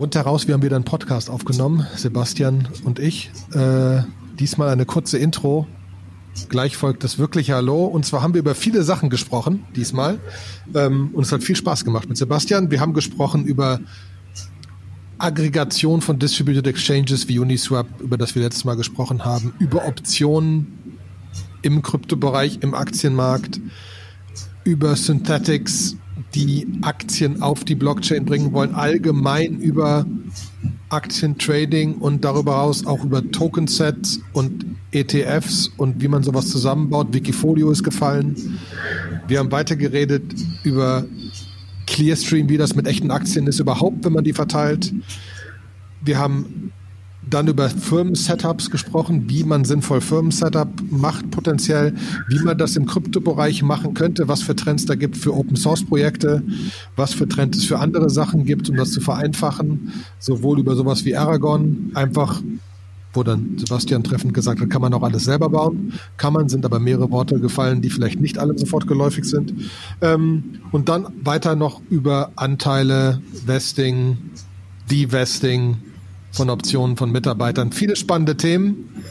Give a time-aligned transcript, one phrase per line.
[0.00, 3.30] Und heraus, wir haben wieder einen Podcast aufgenommen, Sebastian und ich.
[3.52, 4.00] Äh,
[4.38, 5.66] diesmal eine kurze Intro.
[6.48, 7.84] Gleich folgt das wirkliche Hallo.
[7.84, 10.18] Und zwar haben wir über viele Sachen gesprochen, diesmal.
[10.74, 12.70] Ähm, und es hat viel Spaß gemacht mit Sebastian.
[12.70, 13.78] Wir haben gesprochen über
[15.18, 20.96] Aggregation von Distributed Exchanges wie Uniswap, über das wir letztes Mal gesprochen haben, über Optionen
[21.60, 23.60] im Kryptobereich, im Aktienmarkt,
[24.64, 25.96] über Synthetics,
[26.34, 30.06] die Aktien auf die Blockchain bringen wollen, allgemein über
[30.88, 37.08] Aktientrading und darüber hinaus auch über Token-Sets und ETFs und wie man sowas zusammenbaut.
[37.12, 38.58] Wikifolio ist gefallen.
[39.28, 40.22] Wir haben weiter geredet
[40.64, 41.04] über
[41.86, 44.92] Clearstream, wie das mit echten Aktien ist überhaupt, wenn man die verteilt.
[46.02, 46.72] Wir haben
[47.28, 51.94] dann über Firmen-Setups gesprochen, wie man sinnvoll Firmen-Setup macht potenziell,
[52.28, 56.42] wie man das im Kryptobereich machen könnte, was für Trends da gibt für Open-Source-Projekte,
[56.96, 61.04] was für Trends es für andere Sachen gibt, um das zu vereinfachen, sowohl über sowas
[61.04, 62.40] wie Aragon, einfach
[63.12, 65.94] wo dann Sebastian treffend gesagt hat, kann man auch alles selber bauen.
[66.16, 69.52] Kann man, sind aber mehrere Worte gefallen, die vielleicht nicht alle sofort geläufig sind.
[70.00, 74.16] Ähm, und dann weiter noch über Anteile, Vesting,
[74.88, 75.78] Divesting,
[76.32, 77.72] von Optionen von Mitarbeitern.
[77.72, 79.04] Viele spannende Themen.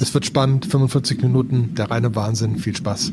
[0.00, 2.58] Es wird spannend, 45 Minuten, der reine Wahnsinn.
[2.58, 3.12] Viel Spaß.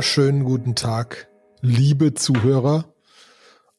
[0.00, 1.28] Wunderschönen guten Tag,
[1.60, 2.94] liebe Zuhörer.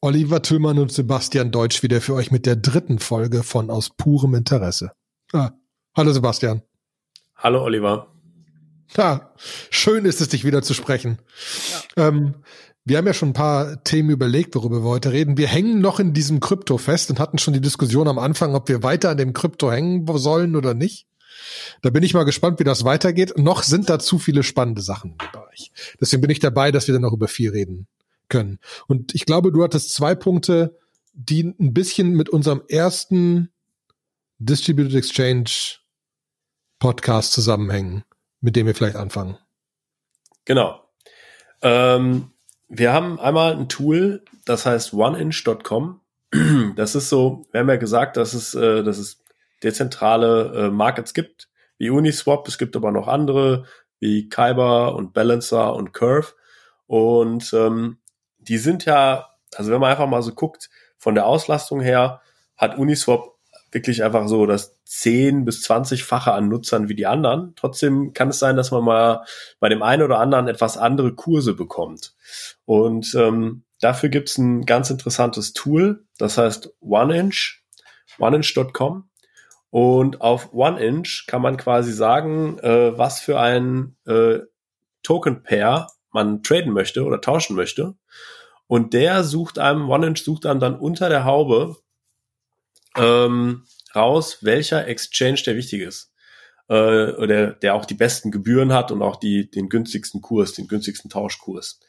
[0.01, 4.35] Oliver Tüllmann und Sebastian Deutsch wieder für euch mit der dritten Folge von Aus purem
[4.35, 4.91] Interesse.
[5.33, 5.49] Ah,
[5.97, 6.61] hallo Sebastian.
[7.35, 8.13] Hallo Oliver.
[8.95, 9.33] Ja,
[9.71, 11.17] schön ist es, dich wieder zu sprechen.
[11.97, 12.09] Ja.
[12.09, 12.35] Ähm,
[12.85, 15.37] wir haben ja schon ein paar Themen überlegt, worüber wir heute reden.
[15.37, 18.69] Wir hängen noch in diesem Krypto fest und hatten schon die Diskussion am Anfang, ob
[18.69, 21.07] wir weiter an dem Krypto hängen sollen oder nicht.
[21.81, 23.39] Da bin ich mal gespannt, wie das weitergeht.
[23.39, 25.17] Noch sind da zu viele spannende Sachen
[25.51, 25.71] Bereich.
[25.99, 27.87] Deswegen bin ich dabei, dass wir dann noch über viel reden
[28.29, 28.59] können.
[28.87, 30.77] Und ich glaube, du hattest zwei Punkte,
[31.13, 33.51] die ein bisschen mit unserem ersten
[34.39, 35.51] Distributed Exchange
[36.79, 38.03] Podcast zusammenhängen,
[38.39, 39.37] mit dem wir vielleicht anfangen.
[40.45, 40.83] Genau.
[41.61, 42.31] Ähm,
[42.69, 45.99] wir haben einmal ein Tool, das heißt oneinch.com.
[46.77, 49.21] Das ist so, wir haben ja gesagt, dass es, äh, dass es
[49.61, 52.47] dezentrale äh, Markets gibt, wie Uniswap.
[52.47, 53.65] Es gibt aber noch andere,
[54.01, 56.33] wie Kyber und Balancer und Curve.
[56.87, 57.99] Und ähm,
[58.39, 62.21] die sind ja, also wenn man einfach mal so guckt, von der Auslastung her,
[62.57, 63.31] hat Uniswap
[63.71, 67.53] wirklich einfach so das 10 bis 20-fache an Nutzern wie die anderen.
[67.55, 69.25] Trotzdem kann es sein, dass man mal
[69.59, 72.13] bei dem einen oder anderen etwas andere Kurse bekommt.
[72.65, 77.63] Und ähm, dafür gibt es ein ganz interessantes Tool, das heißt OneInch,
[78.19, 79.09] oneinch.com.
[79.71, 84.39] Und auf OneInch kann man quasi sagen, äh, was für ein äh,
[85.01, 87.95] Token-Pair man traden möchte oder tauschen möchte.
[88.67, 91.77] Und der sucht einem, OneInch sucht einem dann unter der Haube
[92.97, 93.63] ähm,
[93.95, 96.13] raus, welcher Exchange der wichtig ist.
[96.67, 100.67] Äh, oder der auch die besten Gebühren hat und auch die, den günstigsten Kurs, den
[100.67, 101.79] günstigsten Tauschkurs.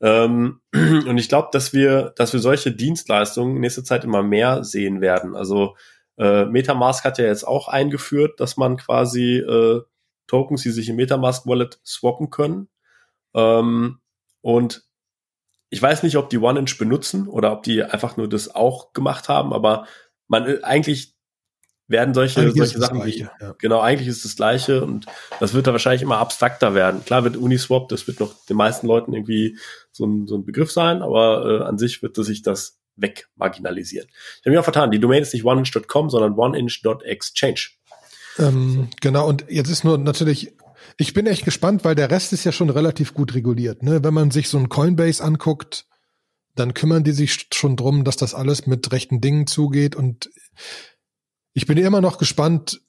[0.00, 4.64] Ähm, und ich glaube, dass wir, dass wir solche Dienstleistungen in nächster Zeit immer mehr
[4.64, 5.36] sehen werden.
[5.36, 5.76] Also
[6.18, 9.82] äh, Metamask hat ja jetzt auch eingeführt, dass man quasi äh,
[10.26, 12.68] Tokens, die sich im Metamask Wallet swappen können.
[13.34, 14.00] Ähm,
[14.40, 14.84] und
[15.70, 19.28] ich weiß nicht, ob die One-Inch benutzen oder ob die einfach nur das auch gemacht
[19.28, 19.86] haben, aber
[20.28, 21.14] man äh, eigentlich
[21.88, 23.54] werden solche, solche Sachen Gleiche, ja.
[23.58, 25.06] genau, eigentlich ist das Gleiche und
[25.38, 27.04] das wird da wahrscheinlich immer abstrakter werden.
[27.04, 29.56] Klar wird Uniswap, das wird noch den meisten Leuten irgendwie
[29.92, 34.08] so ein, so ein Begriff sein, aber äh, an sich wird sich das wegmarginalisieren.
[34.08, 34.90] Ich habe mich auch vertan.
[34.90, 37.68] Die Domain ist nicht oneinch.com, sondern oneinch.exchange.
[38.38, 40.52] Ähm, genau, und jetzt ist nur natürlich,
[40.98, 43.82] ich bin echt gespannt, weil der Rest ist ja schon relativ gut reguliert.
[43.82, 44.02] Ne?
[44.04, 45.86] Wenn man sich so ein Coinbase anguckt,
[46.54, 49.94] dann kümmern die sich schon drum, dass das alles mit rechten Dingen zugeht.
[49.94, 50.30] Und
[51.52, 52.80] ich bin immer noch gespannt,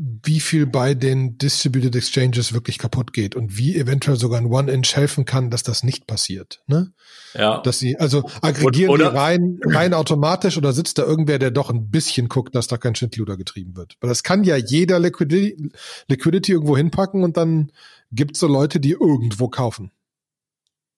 [0.00, 4.94] wie viel bei den Distributed Exchanges wirklich kaputt geht und wie eventuell sogar ein One-Inch
[4.94, 6.62] helfen kann, dass das nicht passiert.
[6.68, 6.92] Ne?
[7.34, 7.60] Ja.
[7.62, 11.70] Dass sie, also aggregieren oder, die rein, rein automatisch oder sitzt da irgendwer, der doch
[11.70, 13.96] ein bisschen guckt, dass da kein Schindluder getrieben wird?
[14.00, 15.72] Weil das kann ja jeder Liquidity,
[16.06, 17.72] Liquidity irgendwo hinpacken und dann
[18.12, 19.90] gibt's so Leute, die irgendwo kaufen.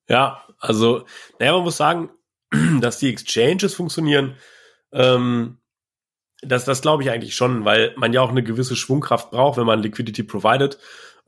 [0.09, 1.07] Ja, also,
[1.39, 2.11] naja, man muss sagen,
[2.83, 4.35] dass die Exchanges funktionieren,
[4.93, 5.57] ähm,
[6.43, 9.67] Das, das glaube ich eigentlich schon, weil man ja auch eine gewisse Schwungkraft braucht, wenn
[9.67, 10.79] man Liquidity provided,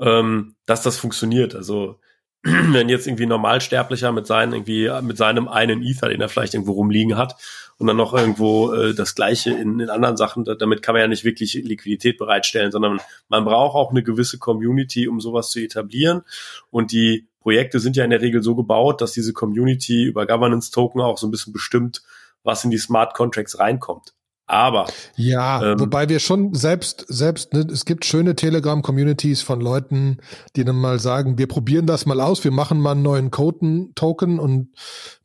[0.00, 1.54] ähm, dass das funktioniert.
[1.54, 1.98] Also
[2.42, 6.72] wenn jetzt irgendwie Normalsterblicher mit seinen irgendwie mit seinem einen Ether, den er vielleicht irgendwo
[6.72, 7.36] rumliegen hat
[7.78, 11.08] und dann noch irgendwo äh, das gleiche in, in anderen Sachen, damit kann man ja
[11.08, 16.22] nicht wirklich Liquidität bereitstellen, sondern man braucht auch eine gewisse Community, um sowas zu etablieren
[16.70, 20.70] und die Projekte sind ja in der Regel so gebaut, dass diese Community über Governance
[20.70, 22.02] Token auch so ein bisschen bestimmt,
[22.44, 24.14] was in die Smart Contracts reinkommt.
[24.52, 29.62] Aber ja, ähm, wobei wir schon selbst selbst ne, es gibt schöne Telegram Communities von
[29.62, 30.18] Leuten,
[30.56, 33.94] die dann mal sagen, wir probieren das mal aus, wir machen mal einen neuen Token
[33.94, 34.68] Token und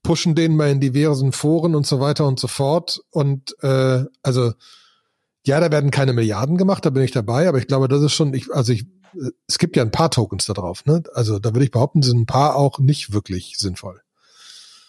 [0.01, 4.53] pushen den mal in diversen Foren und so weiter und so fort und äh, also
[5.45, 8.13] ja, da werden keine Milliarden gemacht, da bin ich dabei, aber ich glaube, das ist
[8.13, 8.85] schon ich also ich
[9.45, 11.03] es gibt ja ein paar Tokens da drauf, ne?
[11.13, 13.99] Also da würde ich behaupten, sind ein paar auch nicht wirklich sinnvoll.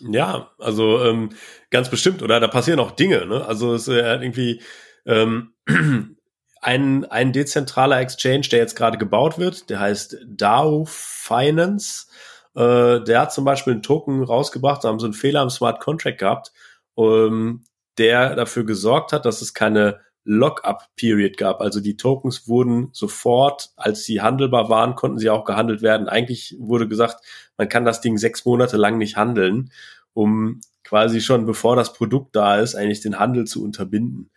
[0.01, 1.31] Ja, also ähm,
[1.71, 2.41] ganz bestimmt, oder?
[2.41, 3.45] Da passieren auch Dinge, ne?
[3.47, 4.63] Also es ist äh, irgendwie
[5.07, 5.55] ähm,
[6.61, 12.07] ein, ein dezentraler Exchange, der jetzt gerade gebaut wird, der heißt DAO Finance.
[12.55, 15.81] Äh, der hat zum Beispiel einen Token rausgebracht, da haben sie einen Fehler im Smart
[15.81, 16.53] Contract gehabt,
[16.97, 17.65] ähm,
[17.99, 21.63] der dafür gesorgt hat, dass es keine Lock-up-Period gab.
[21.63, 26.07] Also die Tokens wurden sofort, als sie handelbar waren, konnten sie auch gehandelt werden.
[26.07, 27.25] Eigentlich wurde gesagt,
[27.57, 29.73] man kann das Ding sechs Monate lang nicht handeln,
[30.13, 34.29] um quasi schon bevor das Produkt da ist, eigentlich den Handel zu unterbinden.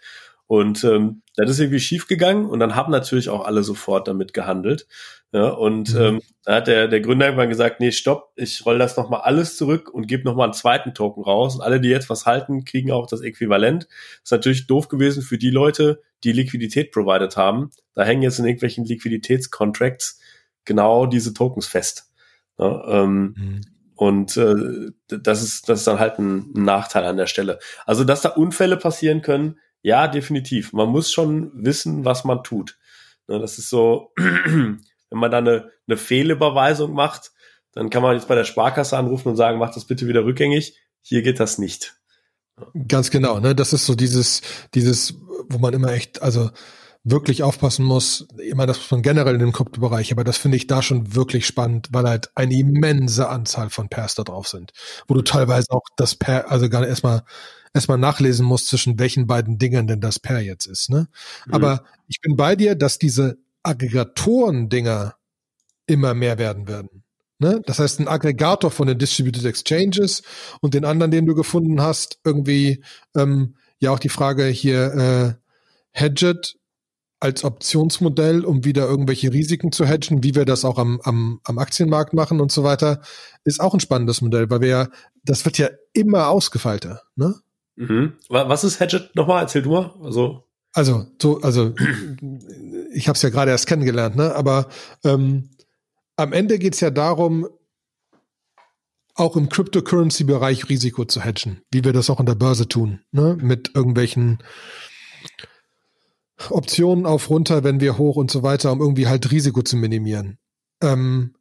[0.52, 4.34] Und ähm, das ist irgendwie schief gegangen und dann haben natürlich auch alle sofort damit
[4.34, 4.86] gehandelt.
[5.32, 6.02] Ja, und mhm.
[6.02, 9.56] ähm, da hat der, der Gründer irgendwann gesagt, nee, stopp, ich roll das nochmal alles
[9.56, 11.56] zurück und gebe nochmal einen zweiten Token raus.
[11.56, 13.88] Und alle, die jetzt was halten, kriegen auch das Äquivalent.
[14.26, 17.72] ist natürlich doof gewesen für die Leute, die Liquidität provided haben.
[17.94, 20.20] Da hängen jetzt in irgendwelchen Liquiditätscontracts
[20.66, 22.12] genau diese Tokens fest.
[22.60, 23.62] Ja, ähm, mhm.
[23.96, 27.60] Und äh, das ist das ist dann halt ein, Nachteil an der Stelle.
[27.86, 30.74] Also dass da Unfälle passieren können, ja definitiv.
[30.74, 32.78] Man muss schon wissen, was man tut.
[33.28, 34.80] Ja, das ist so, wenn
[35.10, 37.32] man da eine, eine Fehlüberweisung macht,
[37.74, 40.78] dann kann man jetzt bei der Sparkasse anrufen und sagen, mach das bitte wieder rückgängig.
[41.02, 41.96] Hier geht das nicht.
[42.88, 43.56] Ganz genau, ne?
[43.56, 44.42] Das ist so dieses,
[44.74, 45.16] dieses,
[45.50, 46.52] wo man immer echt, also
[47.04, 48.28] wirklich aufpassen muss.
[48.54, 51.90] Meine, das man generell in dem Kryptobereich, aber das finde ich da schon wirklich spannend,
[51.92, 54.72] weil halt eine immense Anzahl von Pairs da drauf sind,
[55.08, 57.24] wo du teilweise auch das Pair, also gar erstmal
[57.74, 60.90] erstmal nachlesen musst, zwischen welchen beiden Dingen denn das Pair jetzt ist.
[60.90, 61.08] Ne?
[61.48, 61.54] Mhm.
[61.54, 65.16] Aber ich bin bei dir, dass diese Aggregatoren-Dinger
[65.86, 67.04] immer mehr werden werden.
[67.40, 67.62] Ne?
[67.66, 70.22] Das heißt, ein Aggregator von den Distributed Exchanges
[70.62, 72.84] und den anderen, den du gefunden hast, irgendwie
[73.16, 75.34] ähm, ja auch die Frage hier äh,
[75.92, 76.56] Hedget
[77.20, 81.60] als Optionsmodell, um wieder irgendwelche Risiken zu hedgen, wie wir das auch am, am, am
[81.60, 83.02] Aktienmarkt machen und so weiter,
[83.44, 84.88] ist auch ein spannendes Modell, weil wir ja,
[85.24, 87.04] das wird ja immer ausgefeilter.
[87.16, 87.36] Ne?
[87.76, 88.14] Mhm.
[88.30, 89.44] Was ist Hedget nochmal?
[89.44, 89.94] Erzähl du mal.
[90.02, 91.74] Also, also, so, also
[92.94, 94.36] ich habe es ja gerade erst kennengelernt, ne?
[94.36, 94.68] aber
[95.04, 95.50] ähm,
[96.16, 97.48] am Ende geht es ja darum,
[99.16, 103.38] auch im Cryptocurrency-Bereich Risiko zu hedgen, wie wir das auch in der Börse tun, ne?
[103.42, 104.42] mit irgendwelchen
[106.50, 110.40] Optionen auf runter, wenn wir hoch und so weiter, um irgendwie halt Risiko zu minimieren.
[110.82, 111.36] Ähm,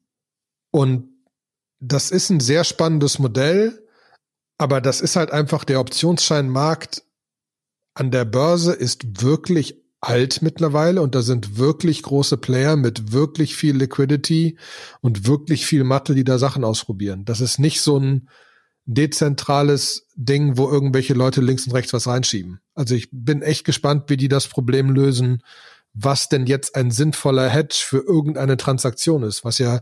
[0.72, 1.08] und
[1.78, 3.86] das ist ein sehr spannendes Modell,
[4.60, 7.02] aber das ist halt einfach der Optionsscheinmarkt
[7.94, 13.56] an der Börse ist wirklich alt mittlerweile und da sind wirklich große Player mit wirklich
[13.56, 14.58] viel Liquidity
[15.00, 17.24] und wirklich viel Mathe, die da Sachen ausprobieren.
[17.24, 18.28] Das ist nicht so ein
[18.84, 22.60] dezentrales Ding, wo irgendwelche Leute links und rechts was reinschieben.
[22.74, 25.42] Also ich bin echt gespannt, wie die das Problem lösen,
[25.94, 29.80] was denn jetzt ein sinnvoller Hedge für irgendeine Transaktion ist, was ja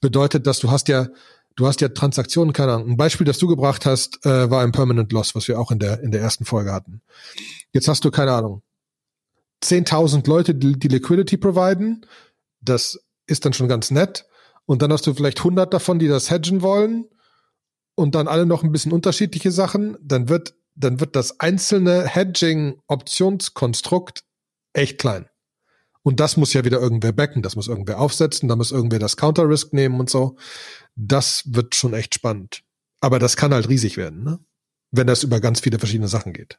[0.00, 1.08] bedeutet, dass du hast ja
[1.56, 2.90] du hast ja Transaktionen, keine Ahnung.
[2.90, 5.78] Ein Beispiel, das du gebracht hast, äh, war ein Permanent Loss, was wir auch in
[5.78, 7.00] der in der ersten Folge hatten.
[7.72, 8.62] Jetzt hast du keine Ahnung
[9.64, 12.06] 10.000 Leute, die, die Liquidity providen.
[12.60, 14.26] Das ist dann schon ganz nett.
[14.66, 17.06] Und dann hast du vielleicht 100 davon, die das hedgen wollen
[17.94, 24.24] und dann alle noch ein bisschen unterschiedliche Sachen, dann wird, dann wird das einzelne Hedging-Optionskonstrukt
[24.72, 25.26] echt klein.
[26.04, 29.16] Und das muss ja wieder irgendwer backen, das muss irgendwer aufsetzen, da muss irgendwer das
[29.16, 30.36] Counter-Risk nehmen und so.
[30.94, 32.62] Das wird schon echt spannend.
[33.00, 34.38] Aber das kann halt riesig werden, ne?
[34.90, 36.58] wenn das über ganz viele verschiedene Sachen geht.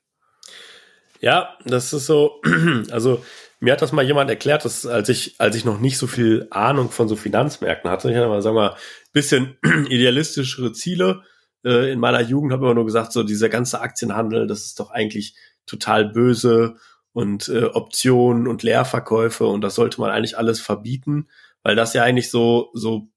[1.21, 2.41] Ja, das ist so,
[2.91, 3.23] also
[3.59, 6.47] mir hat das mal jemand erklärt, dass als ich, als ich noch nicht so viel
[6.49, 8.77] Ahnung von so Finanzmärkten hatte, ich hatte mal, sagen wir mal,
[9.13, 9.57] bisschen
[9.89, 11.21] idealistischere Ziele.
[11.63, 14.89] Äh, in meiner Jugend habe immer nur gesagt, so dieser ganze Aktienhandel, das ist doch
[14.89, 15.35] eigentlich
[15.67, 16.75] total böse
[17.15, 21.29] und äh, Optionen und Leerverkäufe und das sollte man eigentlich alles verbieten,
[21.63, 23.07] weil das ja eigentlich so, so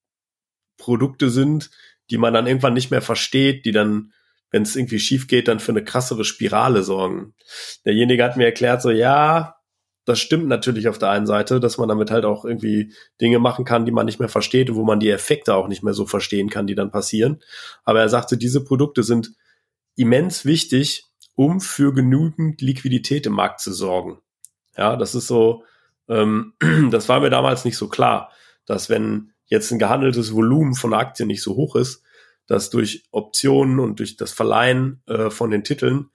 [0.77, 1.71] Produkte sind,
[2.09, 4.13] die man dann irgendwann nicht mehr versteht, die dann
[4.51, 7.35] wenn es irgendwie schief geht, dann für eine krassere Spirale sorgen.
[7.85, 9.57] Derjenige hat mir erklärt, so ja,
[10.07, 13.67] das stimmt natürlich auf der einen Seite, dass man damit halt auch irgendwie Dinge machen
[13.67, 16.49] kann, die man nicht mehr versteht wo man die Effekte auch nicht mehr so verstehen
[16.49, 17.43] kann, die dann passieren.
[17.85, 19.35] Aber er sagte, diese Produkte sind
[19.97, 21.05] immens wichtig,
[21.39, 24.19] um für genügend Liquidität im Markt zu sorgen.
[24.77, 25.63] Ja, das ist so,
[26.09, 26.55] ähm,
[26.91, 28.33] das war mir damals nicht so klar,
[28.67, 32.03] dass wenn jetzt ein gehandeltes Volumen von Aktien nicht so hoch ist,
[32.49, 36.11] dass durch Optionen und durch das Verleihen äh, von den Titeln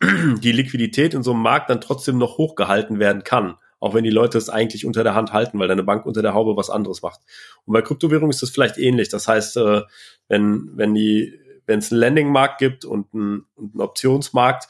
[0.00, 3.56] die Liquidität in so einem Markt dann trotzdem noch hochgehalten werden kann.
[3.78, 6.32] Auch wenn die Leute es eigentlich unter der Hand halten, weil deine Bank unter der
[6.32, 7.20] Haube was anderes macht.
[7.66, 9.10] Und bei Kryptowährungen ist das vielleicht ähnlich.
[9.10, 9.82] Das heißt, äh,
[10.28, 11.38] wenn, wenn die,
[11.72, 14.68] wenn es einen Landing-Markt gibt und einen, und einen Optionsmarkt,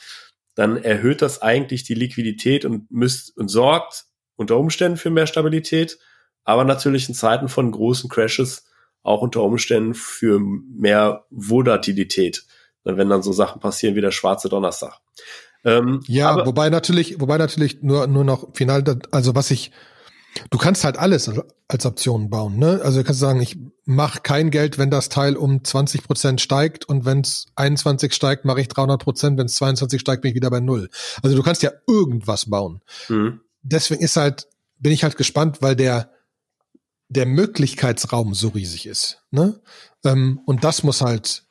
[0.55, 4.05] dann erhöht das eigentlich die Liquidität und müsst und sorgt
[4.37, 5.99] unter Umständen für mehr Stabilität,
[6.45, 8.65] aber natürlich in Zeiten von großen Crashes
[9.03, 12.45] auch unter Umständen für mehr Volatilität,
[12.85, 15.01] wenn dann so Sachen passieren wie der schwarze Donnerstag.
[15.65, 19.73] Ähm, ja, wobei natürlich, wobei natürlich nur, nur noch final, also was ich,
[20.51, 21.31] du kannst halt alles
[21.69, 22.81] als Option bauen, ne?
[22.83, 26.85] Also du kannst sagen, ich mache kein Geld, wenn das Teil um 20 Prozent steigt
[26.85, 30.35] und wenn es 21 steigt, mache ich 300 Prozent, wenn es 22 steigt, bin ich
[30.35, 30.89] wieder bei null.
[31.23, 32.83] Also du kannst ja irgendwas bauen.
[33.09, 33.41] Mhm.
[33.63, 34.49] Deswegen ist halt,
[34.79, 36.11] bin ich halt gespannt, weil der,
[37.09, 39.23] der Möglichkeitsraum so riesig ist.
[39.31, 39.61] Ne?
[40.05, 41.45] Ähm, und das muss halt,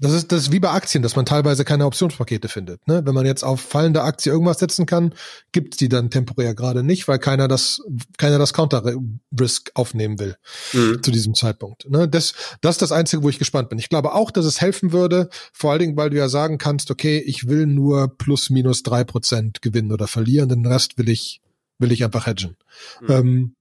[0.00, 2.86] das ist, das ist wie bei Aktien, dass man teilweise keine Optionspakete findet.
[2.86, 3.02] Ne?
[3.04, 5.12] Wenn man jetzt auf fallende Aktie irgendwas setzen kann,
[5.50, 7.82] gibt die dann temporär gerade nicht, weil keiner das,
[8.16, 10.36] keiner das Counter-Risk aufnehmen will
[10.72, 11.02] mhm.
[11.02, 11.90] zu diesem Zeitpunkt.
[11.90, 12.08] Ne?
[12.08, 13.78] Das, das ist das Einzige, wo ich gespannt bin.
[13.78, 16.92] Ich glaube auch, dass es helfen würde, vor allen Dingen, weil du ja sagen kannst,
[16.92, 21.40] okay, ich will nur plus minus drei Prozent gewinnen oder verlieren, den Rest will ich,
[21.78, 22.56] will ich einfach hedgen.
[23.00, 23.10] Mhm.
[23.10, 23.54] Ähm,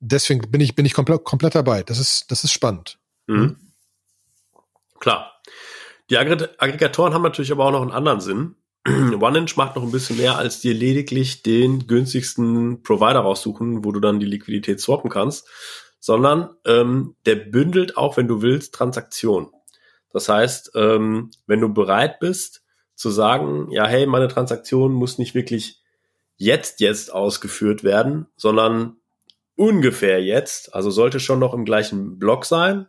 [0.00, 1.82] deswegen bin ich, bin ich komplett, komplett dabei.
[1.82, 2.98] Das ist, das ist spannend.
[3.26, 3.56] Mhm.
[5.00, 5.37] Klar.
[6.10, 8.54] Die Aggregatoren haben natürlich aber auch noch einen anderen Sinn.
[8.86, 14.00] OneInch macht noch ein bisschen mehr, als dir lediglich den günstigsten Provider raussuchen, wo du
[14.00, 15.46] dann die Liquidität swappen kannst,
[16.00, 19.50] sondern ähm, der bündelt auch, wenn du willst, Transaktionen.
[20.10, 22.62] Das heißt, ähm, wenn du bereit bist
[22.94, 25.82] zu sagen, ja, hey, meine Transaktion muss nicht wirklich
[26.36, 28.96] jetzt, jetzt ausgeführt werden, sondern
[29.56, 32.86] ungefähr jetzt, also sollte schon noch im gleichen Block sein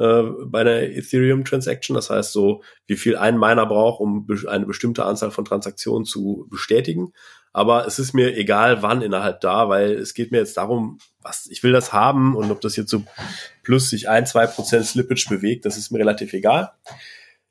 [0.00, 1.94] äh, bei einer Ethereum Transaction.
[1.94, 6.46] Das heißt so, wie viel ein Miner braucht, um eine bestimmte Anzahl von Transaktionen zu
[6.50, 7.12] bestätigen.
[7.52, 11.48] Aber es ist mir egal, wann innerhalb da, weil es geht mir jetzt darum, was
[11.48, 13.04] ich will das haben und ob das jetzt so
[13.62, 16.72] plus sich ein, zwei Prozent Slippage bewegt, das ist mir relativ egal.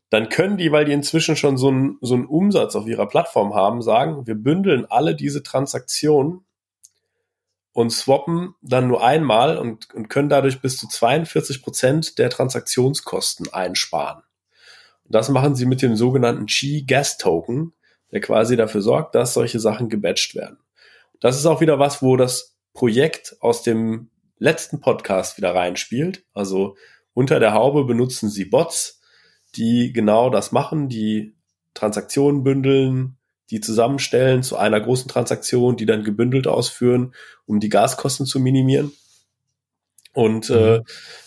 [0.10, 3.54] Dann können die, weil die inzwischen schon so einen, so einen Umsatz auf ihrer Plattform
[3.54, 6.46] haben, sagen, wir bündeln alle diese Transaktionen
[7.80, 13.54] und swappen dann nur einmal und, und können dadurch bis zu 42 Prozent der Transaktionskosten
[13.54, 14.22] einsparen.
[15.06, 17.72] Und das machen sie mit dem sogenannten Qi Gas Token,
[18.12, 20.58] der quasi dafür sorgt, dass solche Sachen gebatcht werden.
[21.22, 24.10] Das ist auch wieder was, wo das Projekt aus dem
[24.40, 26.26] letzten Podcast wieder reinspielt.
[26.34, 26.76] Also
[27.14, 29.00] unter der Haube benutzen sie Bots,
[29.56, 31.34] die genau das machen, die
[31.76, 33.19] Transaktionen bündeln,
[33.52, 37.14] die zusammenstellen zu einer großen Transaktion, die dann gebündelt ausführen,
[37.46, 38.92] um die Gaskosten zu minimieren.
[40.14, 40.84] Und äh, mhm.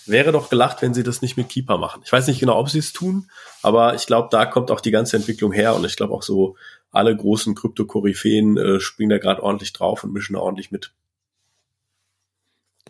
[0.06, 2.02] wäre doch gelacht, wenn sie das nicht mit Keeper machen.
[2.04, 3.30] Ich weiß nicht genau, ob sie es tun,
[3.62, 6.56] aber ich glaube, da kommt auch die ganze Entwicklung her und ich glaube auch so
[6.90, 10.92] alle großen Krypto-Koryphäen äh, springen da gerade ordentlich drauf und mischen da ordentlich mit.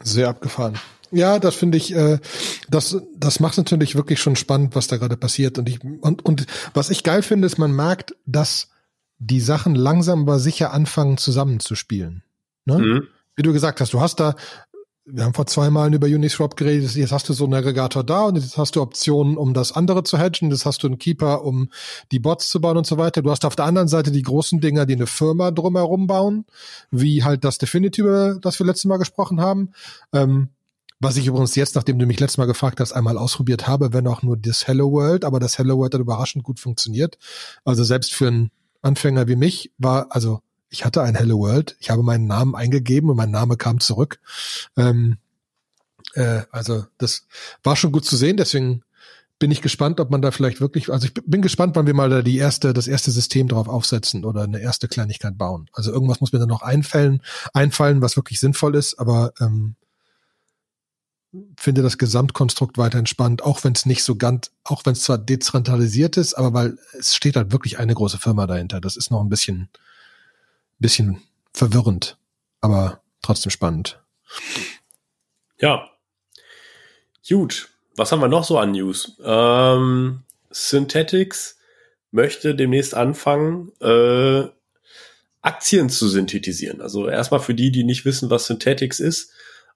[0.02, 0.78] Sehr abgefahren.
[1.12, 2.18] Ja, das finde ich, äh,
[2.68, 5.58] das, das macht natürlich wirklich schon spannend, was da gerade passiert.
[5.58, 8.71] Und ich, und, und was ich geil finde, ist, man merkt, dass
[9.24, 12.24] die Sachen langsam aber sicher anfangen zusammenzuspielen.
[12.64, 12.78] Ne?
[12.78, 13.08] Mhm.
[13.36, 14.34] Wie du gesagt hast, du hast da,
[15.04, 18.24] wir haben vor zwei Malen über Uniswap geredet, jetzt hast du so einen Aggregator da
[18.24, 21.44] und jetzt hast du Optionen, um das andere zu hedgen, jetzt hast du einen Keeper,
[21.44, 21.70] um
[22.10, 23.22] die Bots zu bauen und so weiter.
[23.22, 26.44] Du hast auf der anderen Seite die großen Dinger, die eine Firma drumherum bauen,
[26.90, 29.70] wie halt das Definity, über das wir letztes Mal gesprochen haben.
[30.12, 30.48] Ähm,
[30.98, 34.06] was ich übrigens jetzt, nachdem du mich letztes Mal gefragt hast, einmal ausprobiert habe, wenn
[34.06, 37.18] auch nur das Hello World, aber das Hello World hat überraschend gut funktioniert.
[37.64, 38.50] Also selbst für ein
[38.82, 43.10] Anfänger wie mich war, also ich hatte ein Hello World, ich habe meinen Namen eingegeben
[43.10, 44.20] und mein Name kam zurück.
[44.76, 45.18] Ähm,
[46.14, 47.26] äh, also das
[47.62, 48.82] war schon gut zu sehen, deswegen
[49.38, 52.08] bin ich gespannt, ob man da vielleicht wirklich, also ich bin gespannt, wann wir mal
[52.08, 55.68] da die erste, das erste System drauf aufsetzen oder eine erste Kleinigkeit bauen.
[55.72, 57.22] Also irgendwas muss mir dann noch einfallen,
[57.52, 59.74] einfallen, was wirklich sinnvoll ist, aber ähm,
[61.58, 65.18] finde das Gesamtkonstrukt weiter entspannt, auch wenn es nicht so ganz, auch wenn es zwar
[65.18, 68.80] dezentralisiert ist, aber weil es steht halt wirklich eine große Firma dahinter.
[68.80, 69.68] Das ist noch ein bisschen,
[70.78, 71.22] bisschen
[71.52, 72.18] verwirrend,
[72.60, 74.00] aber trotzdem spannend.
[75.58, 75.90] Ja.
[77.26, 77.68] Gut.
[77.96, 79.18] Was haben wir noch so an News?
[79.22, 81.58] Ähm, Synthetics
[82.10, 84.48] möchte demnächst anfangen, äh,
[85.40, 86.80] Aktien zu synthetisieren.
[86.80, 89.30] Also erstmal für die, die nicht wissen, was Synthetics ist.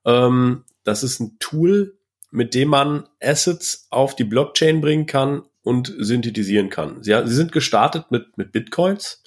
[0.04, 1.98] Ähm, das ist ein Tool,
[2.30, 7.02] mit dem man Assets auf die Blockchain bringen kann und synthetisieren kann.
[7.02, 9.22] Sie, sie sind gestartet mit, mit Bitcoins.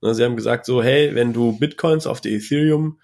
[0.00, 3.00] Ne, sie haben gesagt so, hey, wenn du Bitcoins auf der Ethereum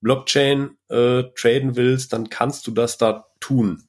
[0.00, 3.82] Blockchain äh, traden willst, dann kannst du das da tun.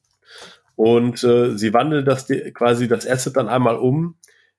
[0.74, 4.16] Und äh, sie wandeln das quasi das Asset dann einmal um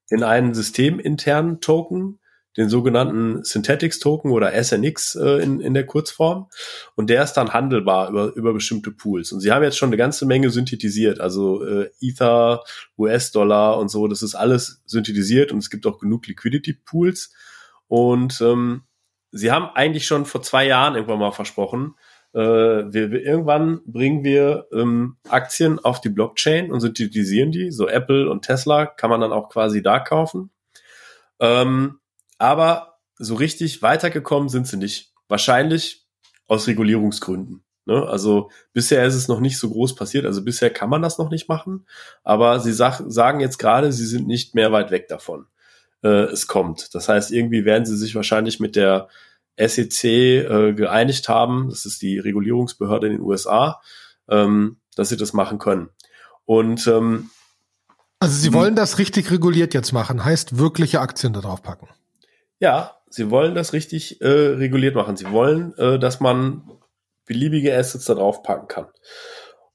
[0.10, 2.20] in einen systeminternen Token,
[2.58, 6.48] den sogenannten Synthetics Token oder SNX äh, in, in der Kurzform.
[6.96, 9.32] Und der ist dann handelbar über, über bestimmte Pools.
[9.32, 12.64] Und sie haben jetzt schon eine ganze Menge synthetisiert, also äh, Ether,
[12.98, 14.08] US-Dollar und so.
[14.08, 17.34] Das ist alles synthetisiert und es gibt auch genug Liquidity Pools.
[17.88, 18.84] Und ähm,
[19.32, 21.96] sie haben eigentlich schon vor zwei Jahren irgendwann mal versprochen,
[22.34, 27.72] äh, wir, wir, irgendwann bringen wir ähm, Aktien auf die Blockchain und synthetisieren die.
[27.72, 30.50] So Apple und Tesla kann man dann auch quasi da kaufen.
[31.40, 32.00] Ähm,
[32.44, 35.14] aber so richtig weitergekommen sind sie nicht.
[35.30, 36.06] Wahrscheinlich
[36.46, 37.64] aus Regulierungsgründen.
[37.86, 38.06] Ne?
[38.06, 40.26] Also bisher ist es noch nicht so groß passiert.
[40.26, 41.88] Also bisher kann man das noch nicht machen.
[42.22, 45.46] Aber sie sag, sagen jetzt gerade, sie sind nicht mehr weit weg davon.
[46.04, 46.94] Äh, es kommt.
[46.94, 49.08] Das heißt, irgendwie werden sie sich wahrscheinlich mit der
[49.58, 53.80] SEC äh, geeinigt haben, das ist die Regulierungsbehörde in den USA,
[54.28, 55.92] ähm, dass sie das machen können.
[56.44, 57.30] Und ähm,
[58.20, 61.88] also Sie wollen das richtig reguliert jetzt machen, heißt wirkliche Aktien da drauf packen.
[62.64, 65.18] Ja, Sie wollen das richtig äh, reguliert machen.
[65.18, 66.72] Sie wollen, äh, dass man
[67.26, 68.88] beliebige Assets da drauf packen kann.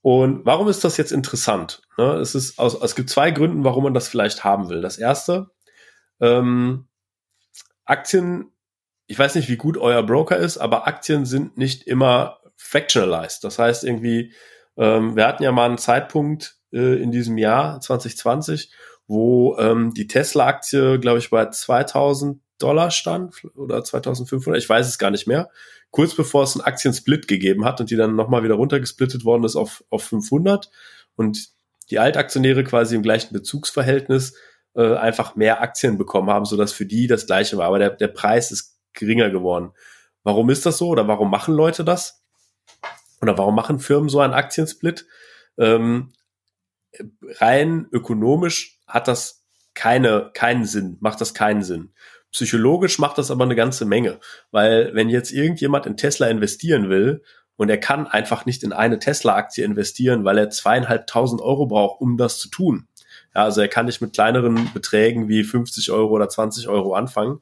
[0.00, 1.83] Und warum ist das jetzt interessant?
[1.99, 4.80] Ne, es, ist aus, es gibt zwei Gründe, warum man das vielleicht haben will.
[4.80, 5.50] Das erste,
[6.18, 6.88] ähm,
[7.85, 8.52] Aktien
[9.07, 13.42] ich weiß nicht, wie gut euer Broker ist, aber Aktien sind nicht immer factionalized.
[13.42, 14.33] Das heißt irgendwie,
[14.76, 18.73] ähm, wir hatten ja mal einen Zeitpunkt äh, in diesem Jahr 2020,
[19.07, 24.99] wo ähm, die Tesla-Aktie, glaube ich, bei 2000 Dollar stand oder 2500, ich weiß es
[24.99, 25.50] gar nicht mehr.
[25.91, 29.57] Kurz bevor es einen Aktiensplit gegeben hat und die dann nochmal wieder runtergesplittet worden ist
[29.57, 30.71] auf, auf 500
[31.17, 31.49] und
[31.91, 34.35] die Altaktionäre quasi im gleichen Bezugsverhältnis
[34.75, 37.66] äh, einfach mehr Aktien bekommen haben, sodass für die das gleiche war.
[37.66, 39.73] Aber der, der Preis ist geringer geworden.
[40.23, 42.23] Warum ist das so oder warum machen Leute das?
[43.23, 45.07] Oder warum machen Firmen so einen Aktiensplit?
[45.57, 46.12] Ähm,
[47.40, 49.44] rein ökonomisch hat das
[49.75, 51.92] keine, keinen Sinn, macht das keinen Sinn.
[52.33, 54.19] Psychologisch macht das aber eine ganze Menge,
[54.51, 57.23] weil wenn jetzt irgendjemand in Tesla investieren will
[57.57, 62.17] und er kann einfach nicht in eine Tesla-Aktie investieren, weil er zweieinhalbtausend Euro braucht, um
[62.17, 62.87] das zu tun.
[63.35, 67.41] Ja, also er kann nicht mit kleineren Beträgen wie 50 Euro oder 20 Euro anfangen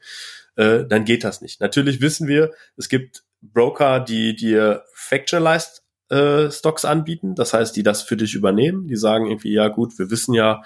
[0.57, 1.61] äh, dann geht das nicht.
[1.61, 7.83] Natürlich wissen wir, es gibt Broker, die dir Factualized äh, Stocks anbieten, das heißt, die
[7.83, 10.62] das für dich übernehmen, die sagen irgendwie, ja gut, wir wissen ja,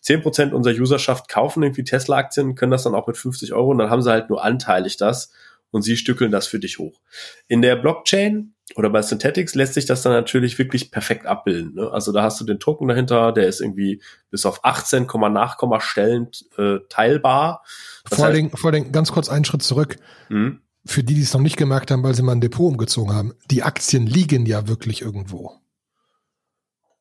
[0.00, 3.78] zehn Prozent unserer Userschaft kaufen irgendwie Tesla-Aktien, können das dann auch mit 50 Euro und
[3.78, 5.32] dann haben sie halt nur anteilig das
[5.70, 7.00] und sie stückeln das für dich hoch.
[7.48, 11.74] In der Blockchain oder bei Synthetics lässt sich das dann natürlich wirklich perfekt abbilden.
[11.74, 11.90] Ne?
[11.90, 16.78] Also da hast du den Token dahinter, der ist irgendwie bis auf 18, Nachkommastellen äh,
[16.88, 17.62] teilbar.
[18.08, 19.96] Das vor, allen vor allen ganz kurz einen Schritt zurück.
[20.28, 20.58] Mh?
[20.86, 23.34] Für die, die es noch nicht gemerkt haben, weil sie mal ein Depot umgezogen haben,
[23.50, 25.52] die Aktien liegen ja wirklich irgendwo.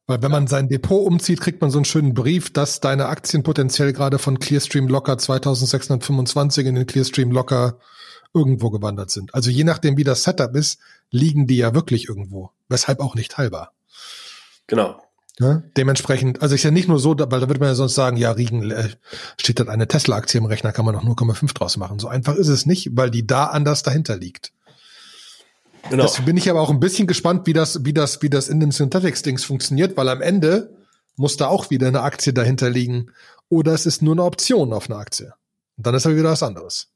[0.05, 3.43] Weil wenn man sein Depot umzieht, kriegt man so einen schönen Brief, dass deine Aktien
[3.43, 7.79] potenziell gerade von Clearstream Locker 2625 in den Clearstream Locker
[8.33, 9.33] irgendwo gewandert sind.
[9.33, 12.51] Also je nachdem, wie das Setup ist, liegen die ja wirklich irgendwo.
[12.67, 13.73] Weshalb auch nicht teilbar.
[14.67, 15.01] Genau.
[15.39, 18.17] Ja, dementsprechend, also ist ja nicht nur so, weil da würde man ja sonst sagen,
[18.17, 18.89] ja, Riegen äh,
[19.37, 21.97] steht dann eine Tesla-Aktie im Rechner, kann man noch 0,5 draus machen.
[21.97, 24.53] So einfach ist es nicht, weil die da anders dahinter liegt.
[25.89, 26.03] Genau.
[26.03, 28.59] Deswegen bin ich aber auch ein bisschen gespannt, wie das, wie das, wie das in
[28.59, 30.77] dem Synthetics-Dings funktioniert, weil am Ende
[31.15, 33.11] muss da auch wieder eine Aktie dahinter liegen.
[33.49, 35.33] Oder es ist nur eine Option auf eine Aktie.
[35.77, 36.91] Und dann ist aber wieder was anderes.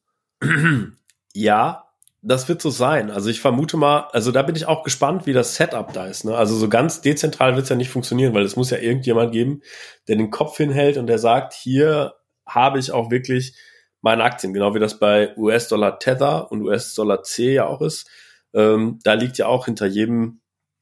[1.34, 1.87] Ja,
[2.22, 3.12] das wird so sein.
[3.12, 6.26] Also ich vermute mal, also da bin ich auch gespannt, wie das Setup da ist.
[6.26, 6.36] Ne?
[6.36, 9.62] Also so ganz dezentral wird es ja nicht funktionieren, weil es muss ja irgendjemand geben,
[10.08, 13.56] der den Kopf hinhält und der sagt, hier habe ich auch wirklich
[14.02, 18.10] meine Aktien, genau wie das bei US-Dollar Tether und US-Dollar C ja auch ist.
[18.54, 20.40] Ähm, da liegt ja auch hinter jedem,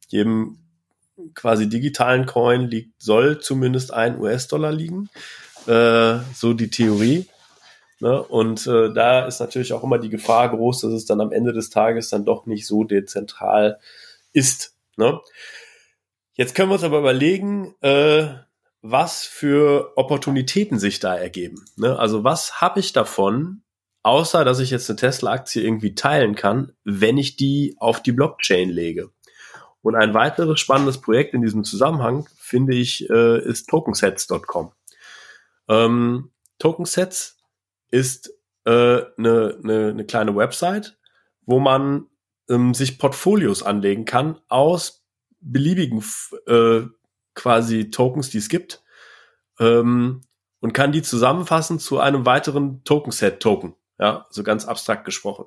[0.08, 0.60] jedem
[1.34, 5.10] quasi digitalen Coin liegt, soll zumindest ein US-Dollar liegen.
[5.68, 7.26] Äh, so die Theorie.
[8.00, 8.22] Ne?
[8.22, 11.54] Und äh, da ist natürlich auch immer die Gefahr groß, dass es dann am Ende
[11.54, 13.80] des Tages dann doch nicht so dezentral
[14.34, 14.76] ist.
[14.98, 15.20] Ne?
[16.34, 18.28] Jetzt können wir uns aber überlegen, äh,
[18.82, 21.66] was für Opportunitäten sich da ergeben.
[21.78, 21.98] Ne?
[21.98, 23.64] Also was habe ich davon,
[24.04, 28.70] außer dass ich jetzt eine Tesla-Aktie irgendwie teilen kann, wenn ich die auf die Blockchain
[28.70, 29.10] lege?
[29.82, 34.72] Und ein weiteres spannendes Projekt in diesem Zusammenhang, finde ich, äh, ist tokensets.com.
[35.70, 37.35] Ähm, Token-Sets
[37.92, 38.32] ist
[38.66, 40.98] eine äh, ne, ne, ne kleine Website,
[41.42, 42.08] wo man
[42.50, 45.06] ähm, sich Portfolios anlegen kann aus
[45.40, 46.04] beliebigen
[46.48, 46.82] äh,
[47.36, 48.84] quasi Tokens, die es gibt,
[49.60, 50.22] ähm,
[50.60, 53.76] und kann die zusammenfassen zu einem weiteren Token-Set-Token.
[54.00, 55.46] Ja, so ganz abstrakt gesprochen.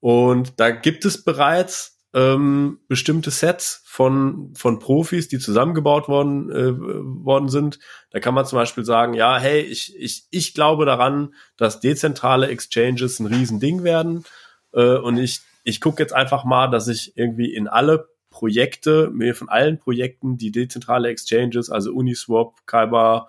[0.00, 6.78] Und da gibt es bereits ähm, bestimmte Sets von, von Profis, die zusammengebaut worden, äh,
[6.78, 7.78] worden sind.
[8.10, 12.48] Da kann man zum Beispiel sagen, ja, hey, ich, ich, ich glaube daran, dass dezentrale
[12.48, 14.24] Exchanges ein Riesending werden.
[14.72, 19.34] Äh, und ich, ich gucke jetzt einfach mal, dass ich irgendwie in alle Projekte, mir
[19.34, 23.28] von allen Projekten, die dezentrale Exchanges, also Uniswap, Kyber,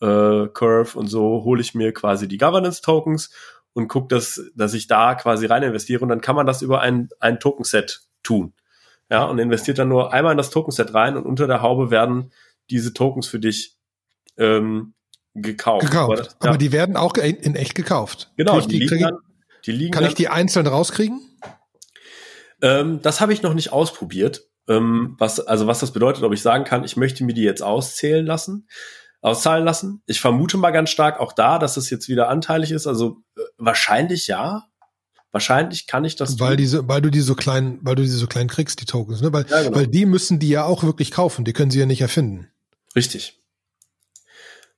[0.00, 3.30] äh, Curve und so, hole ich mir quasi die Governance-Tokens
[3.74, 6.80] und gucke, dass, dass ich da quasi rein investiere und dann kann man das über
[6.80, 8.52] ein, ein Token-Set tun.
[9.10, 12.32] Ja, und investiert dann nur einmal in das Token-Set rein und unter der Haube werden
[12.70, 13.76] diese Tokens für dich
[14.38, 14.94] ähm,
[15.34, 15.86] gekauft.
[15.86, 16.18] Gekauft.
[16.18, 16.34] Aber, ja.
[16.40, 18.32] Aber die werden auch in echt gekauft.
[18.36, 19.18] Genau, die, die, liegen dann,
[19.66, 21.20] die liegen Kann dann, ich die einzeln rauskriegen?
[22.62, 24.48] Ähm, das habe ich noch nicht ausprobiert.
[24.68, 27.62] Ähm, was, also was das bedeutet, ob ich sagen kann, ich möchte mir die jetzt
[27.62, 28.68] auszählen lassen,
[29.20, 30.02] auszahlen lassen.
[30.06, 32.86] Ich vermute mal ganz stark auch da, dass es jetzt wieder anteilig ist.
[32.86, 34.68] Also äh, wahrscheinlich ja.
[35.32, 36.38] Wahrscheinlich kann ich das.
[36.38, 36.56] Weil tun.
[36.58, 39.32] diese, weil du die so klein, weil du die so klein kriegst, die Tokens, ne?
[39.32, 39.76] Weil, ja, genau.
[39.76, 41.44] weil die müssen die ja auch wirklich kaufen.
[41.44, 42.48] Die können sie ja nicht erfinden.
[42.94, 43.40] Richtig.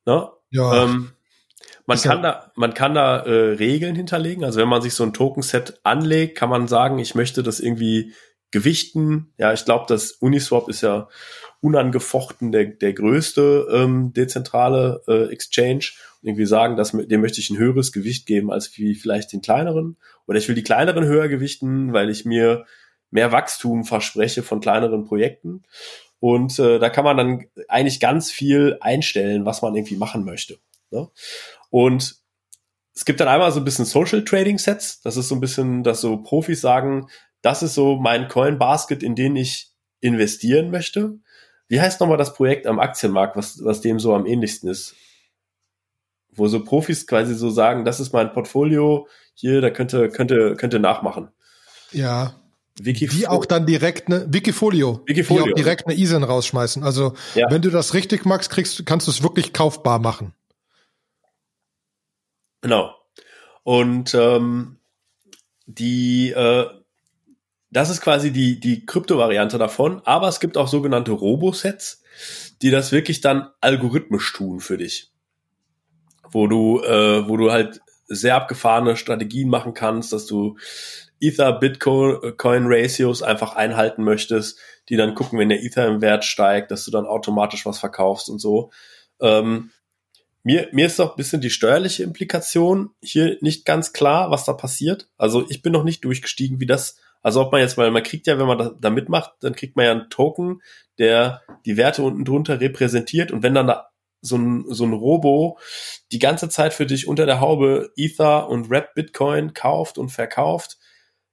[0.06, 0.28] Ne?
[0.50, 0.84] Ja.
[0.84, 1.10] Ähm,
[1.86, 4.44] man kann da, man kann da äh, Regeln hinterlegen.
[4.44, 8.14] Also wenn man sich so ein Token-Set anlegt, kann man sagen, ich möchte das irgendwie
[8.50, 9.32] gewichten.
[9.36, 11.08] Ja, ich glaube, das Uniswap ist ja
[11.60, 15.90] unangefochten der, der größte ähm, dezentrale äh, Exchange
[16.22, 19.42] und irgendwie sagen, dass dem möchte ich ein höheres Gewicht geben als wie vielleicht den
[19.42, 19.96] kleineren.
[20.26, 22.64] Oder ich will die kleineren höher gewichten, weil ich mir
[23.10, 25.62] mehr Wachstum verspreche von kleineren Projekten.
[26.20, 30.58] Und äh, da kann man dann eigentlich ganz viel einstellen, was man irgendwie machen möchte.
[30.90, 31.08] Ne?
[31.70, 32.16] Und
[32.94, 35.00] es gibt dann einmal so ein bisschen Social Trading Sets.
[35.02, 37.08] Das ist so ein bisschen, dass so Profis sagen,
[37.42, 41.18] das ist so mein Coin Basket, in den ich investieren möchte.
[41.68, 44.94] Wie heißt nochmal das Projekt am Aktienmarkt, was, was dem so am ähnlichsten ist?
[46.34, 50.78] Wo so Profis quasi so sagen, das ist mein Portfolio, hier, da könnte, könnte, könnte
[50.78, 51.28] nachmachen.
[51.92, 52.34] Ja.
[52.80, 55.44] Wikif die auch dann direkt eine Wikifolio, Wikifolio.
[55.44, 56.82] Die auch direkt eine ISIN rausschmeißen.
[56.82, 57.46] Also ja.
[57.48, 60.32] wenn du das richtig magst, kriegst, kannst du es wirklich kaufbar machen.
[62.62, 62.96] Genau.
[63.62, 64.78] Und ähm,
[65.66, 66.66] die, äh,
[67.70, 72.02] das ist quasi die, die Krypto-Variante davon, aber es gibt auch sogenannte Robo-Sets,
[72.62, 75.13] die das wirklich dann algorithmisch tun für dich.
[76.30, 80.56] Wo du, äh, wo du halt sehr abgefahrene Strategien machen kannst, dass du
[81.20, 84.58] Ether-Bitcoin-Ratios einfach einhalten möchtest,
[84.88, 88.28] die dann gucken, wenn der Ether im Wert steigt, dass du dann automatisch was verkaufst
[88.28, 88.70] und so.
[89.20, 89.70] Ähm,
[90.42, 94.52] mir, mir ist doch ein bisschen die steuerliche Implikation hier nicht ganz klar, was da
[94.52, 95.08] passiert.
[95.16, 98.26] Also ich bin noch nicht durchgestiegen, wie das, also ob man jetzt mal, man kriegt
[98.26, 100.60] ja, wenn man da, da mitmacht, dann kriegt man ja einen Token,
[100.98, 103.93] der die Werte unten drunter repräsentiert und wenn dann da
[104.24, 105.58] so ein, so ein Robo
[106.12, 110.78] die ganze Zeit für dich unter der Haube Ether und Rap Bitcoin kauft und verkauft,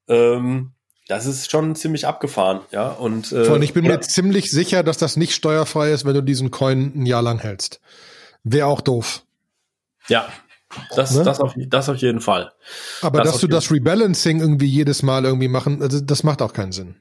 [0.07, 0.73] ähm,
[1.07, 2.89] das ist schon ziemlich abgefahren, ja.
[2.89, 6.51] Und äh, ich bin mir ziemlich sicher, dass das nicht steuerfrei ist, wenn du diesen
[6.51, 7.81] Coin ein Jahr lang hältst.
[8.43, 9.23] Wäre auch doof.
[10.07, 10.27] Ja,
[10.95, 11.23] das, ne?
[11.23, 12.51] das, auf, das auf jeden Fall.
[13.01, 16.53] Aber das dass du das Rebalancing irgendwie jedes Mal irgendwie machen, also das macht auch
[16.53, 16.95] keinen Sinn.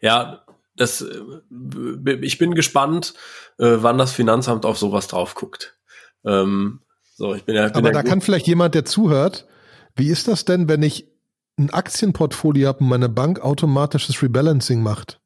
[0.00, 0.43] Ja,
[0.76, 3.14] das, äh, ich bin gespannt,
[3.58, 5.76] äh, wann das Finanzamt auf sowas drauf guckt.
[6.24, 6.80] Ähm,
[7.16, 9.46] so, ich bin ja, bin Aber da kann vielleicht jemand, der zuhört,
[9.94, 11.08] wie ist das denn, wenn ich
[11.56, 15.20] ein Aktienportfolio habe und meine Bank automatisches Rebalancing macht?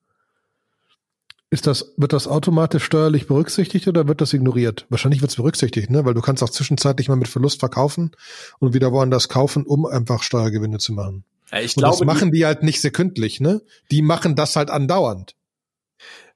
[1.51, 4.85] Ist das, wird das automatisch steuerlich berücksichtigt oder wird das ignoriert?
[4.91, 6.05] Wahrscheinlich wird es berücksichtigt, ne?
[6.05, 8.11] Weil du kannst auch zwischenzeitlich mal mit Verlust verkaufen
[8.59, 11.25] und wieder woanders kaufen, um einfach Steuergewinne zu machen.
[11.51, 13.63] Ja, ich und glaube, das machen die, die halt nicht sekündlich, ne?
[13.91, 15.37] Die machen das halt andauernd.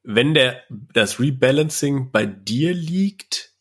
[0.03, 3.53] Wenn der, das Rebalancing bei dir liegt,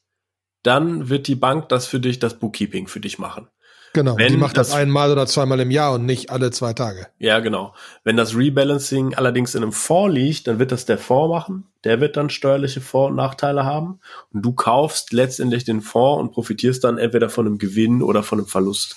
[0.64, 3.48] dann wird die Bank das für dich, das Bookkeeping für dich machen.
[3.94, 6.74] Genau, Wenn die macht das, das, einmal oder zweimal im Jahr und nicht alle zwei
[6.74, 7.08] Tage.
[7.20, 7.74] Ja, genau.
[8.06, 11.66] Wenn das Rebalancing allerdings in einem Fonds liegt, dann wird das der Fonds machen.
[11.84, 14.00] Der wird dann steuerliche Vor- und Nachteile haben.
[14.32, 18.40] Und du kaufst letztendlich den Fonds und profitierst dann entweder von einem Gewinn oder von
[18.40, 18.96] einem Verlust,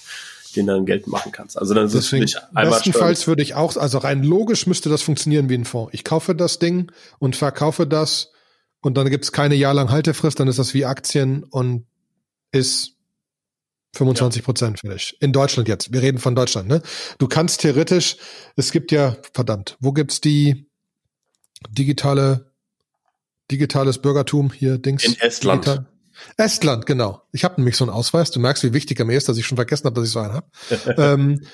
[0.55, 1.59] den dann Geld machen kannst.
[1.59, 5.03] Also dann ist Deswegen, es einmal Bestenfalls würde ich auch, also rein logisch müsste das
[5.03, 5.93] funktionieren wie ein Fonds.
[5.93, 8.33] Ich kaufe das Ding und verkaufe das
[8.81, 11.87] und dann gibt es keine jahrelang Haltefrist, dann ist das wie Aktien und
[12.53, 12.97] ist
[13.95, 15.17] 25 Prozent vielleicht.
[15.21, 15.93] In Deutschland jetzt.
[15.93, 16.83] Wir reden von Deutschland, ne?
[17.19, 18.17] Du kannst theoretisch,
[18.57, 20.67] es gibt ja, verdammt, wo gibt's die
[21.71, 22.53] digitale,
[23.51, 25.05] digitales Bürgertum hier, Dings?
[25.05, 25.67] In Estland.
[25.67, 25.94] Digital,
[26.37, 27.23] Estland, genau.
[27.33, 28.31] Ich habe nämlich so einen Ausweis.
[28.31, 30.21] Du merkst, wie wichtig er mir ist, dass ich schon vergessen habe, dass ich so
[30.21, 30.47] einen habe.
[30.99, 31.47] ähm,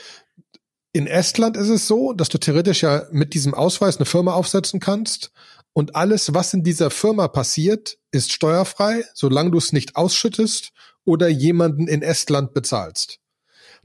[0.93, 4.81] in Estland ist es so, dass du theoretisch ja mit diesem Ausweis eine Firma aufsetzen
[4.81, 5.31] kannst
[5.73, 10.73] und alles, was in dieser Firma passiert, ist steuerfrei, solange du es nicht ausschüttest
[11.05, 13.19] oder jemanden in Estland bezahlst.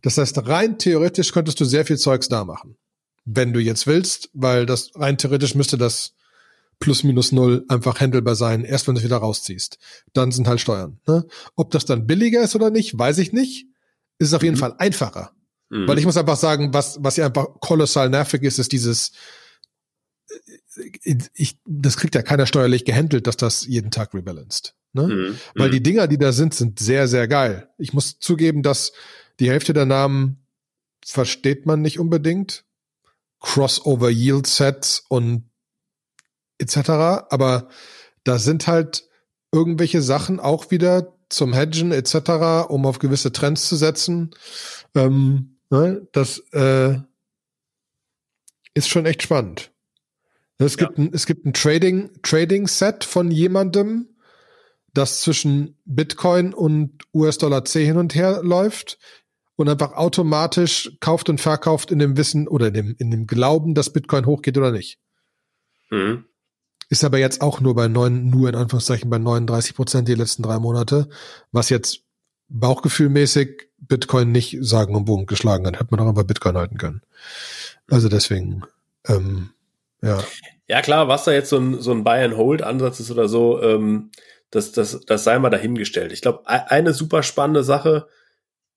[0.02, 2.78] Das heißt, rein theoretisch könntest du sehr viel Zeugs da machen.
[3.24, 6.14] Wenn du jetzt willst, weil das rein theoretisch müsste das
[6.80, 9.78] plus minus null einfach handelbar sein, erst wenn du es wieder rausziehst.
[10.14, 11.00] Dann sind halt Steuern.
[11.08, 11.26] Ne?
[11.56, 13.68] Ob das dann billiger ist oder nicht, weiß ich nicht.
[14.18, 14.60] Ist auf jeden mhm.
[14.60, 15.32] Fall einfacher.
[15.70, 15.88] Mhm.
[15.88, 19.12] Weil ich muss einfach sagen, was, was ja einfach kolossal nervig ist, ist dieses,
[21.06, 24.76] äh, ich, das kriegt ja keiner steuerlich gehandelt, dass das jeden Tag rebalanced.
[24.94, 25.08] Ne?
[25.08, 25.40] Mhm.
[25.56, 25.84] Weil die mhm.
[25.84, 27.70] Dinger, die da sind, sind sehr, sehr geil.
[27.78, 28.94] Ich muss zugeben, dass
[29.40, 30.46] die Hälfte der Namen
[31.06, 32.64] versteht man nicht unbedingt.
[33.40, 35.50] Crossover Yield Sets und
[36.60, 36.90] etc.
[37.30, 37.70] Aber
[38.24, 39.08] da sind halt
[39.52, 44.32] irgendwelche Sachen auch wieder zum Hedgen etc., um auf gewisse Trends zu setzen.
[44.94, 46.98] Ähm, ne, das äh,
[48.74, 49.72] ist schon echt spannend.
[50.58, 51.06] Es gibt ja.
[51.06, 54.10] ein, es gibt ein Trading, Trading Set von jemandem,
[54.94, 58.98] das zwischen Bitcoin und US-Dollar C hin und her läuft
[59.58, 63.74] und einfach automatisch kauft und verkauft in dem Wissen oder in dem, in dem Glauben,
[63.74, 65.00] dass Bitcoin hochgeht oder nicht.
[65.90, 66.26] Mhm.
[66.90, 70.44] Ist aber jetzt auch nur bei neun, nur in Anführungszeichen bei 39 Prozent die letzten
[70.44, 71.10] drei Monate,
[71.52, 72.02] was jetzt
[72.48, 75.76] bauchgefühlmäßig Bitcoin nicht sagen und Bogen geschlagen hat.
[75.76, 77.02] Hätte man auch einfach Bitcoin halten können.
[77.90, 78.64] Also deswegen,
[79.08, 79.50] ähm,
[80.02, 80.24] ja.
[80.68, 84.12] Ja klar, was da jetzt so ein, so ein Buy-and-Hold-Ansatz ist oder so, ähm,
[84.52, 86.12] das, das, das sei mal dahingestellt.
[86.12, 88.08] Ich glaube, eine super spannende Sache,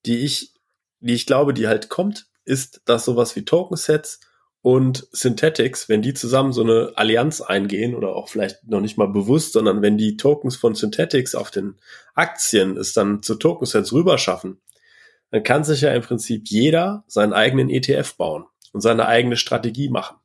[0.07, 0.55] die ich,
[1.01, 4.21] die ich glaube, die halt kommt, ist, dass sowas wie Token-Sets
[4.69, 9.09] und Synthetics, wenn die zusammen so eine Allianz eingehen oder auch vielleicht noch nicht mal
[9.09, 11.77] bewusst, sondern wenn die Tokens von Synthetics auf den
[12.15, 14.61] Aktien es dann zu Tokensets rüberschaffen,
[15.31, 19.89] dann kann sich ja im Prinzip jeder seinen eigenen ETF bauen und seine eigene Strategie
[19.89, 20.19] machen.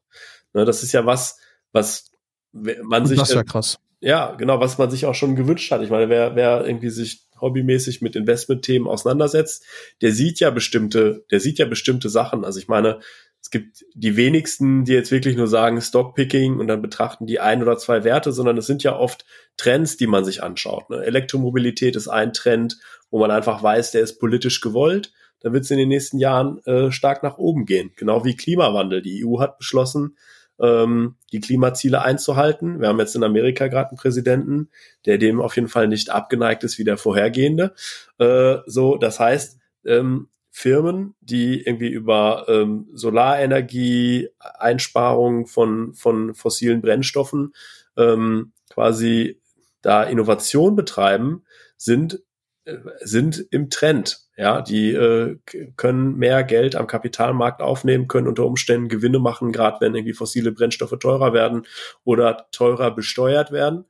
[0.51, 1.39] Ne, das ist ja was,
[1.71, 2.11] was
[2.51, 3.17] man sich.
[3.17, 3.79] Das wäre krass.
[4.01, 5.81] Ja, genau, was man sich auch schon gewünscht hat.
[5.83, 9.63] Ich meine, wer, wer irgendwie sich hobbymäßig mit Investmentthemen auseinandersetzt,
[10.01, 12.43] der sieht ja bestimmte, der sieht ja bestimmte Sachen.
[12.43, 12.99] Also ich meine,
[13.43, 17.61] es gibt die wenigsten, die jetzt wirklich nur sagen Stockpicking und dann betrachten die ein
[17.61, 19.25] oder zwei Werte, sondern es sind ja oft
[19.57, 20.89] Trends, die man sich anschaut.
[20.89, 21.03] Ne?
[21.03, 22.77] Elektromobilität ist ein Trend,
[23.11, 25.11] wo man einfach weiß, der ist politisch gewollt.
[25.41, 27.91] Da wird es in den nächsten Jahren äh, stark nach oben gehen.
[27.97, 29.01] Genau wie Klimawandel.
[29.01, 30.15] Die EU hat beschlossen,
[30.61, 32.79] ähm, die Klimaziele einzuhalten.
[32.79, 34.69] Wir haben jetzt in Amerika gerade einen Präsidenten,
[35.05, 37.73] der dem auf jeden Fall nicht abgeneigt ist wie der vorhergehende.
[38.19, 46.79] Äh, so, das heißt, ähm, Firmen, die irgendwie über ähm, Solarenergie, Einsparung von, von fossilen
[46.79, 47.53] Brennstoffen
[47.97, 49.41] ähm, quasi
[49.81, 51.43] da Innovation betreiben,
[51.75, 52.21] sind,
[52.65, 54.19] äh, sind im Trend.
[54.37, 55.39] Ja, die äh,
[55.75, 60.51] können mehr Geld am Kapitalmarkt aufnehmen, können unter Umständen Gewinne machen, gerade wenn irgendwie fossile
[60.51, 61.65] Brennstoffe teurer werden
[62.03, 63.85] oder teurer besteuert werden.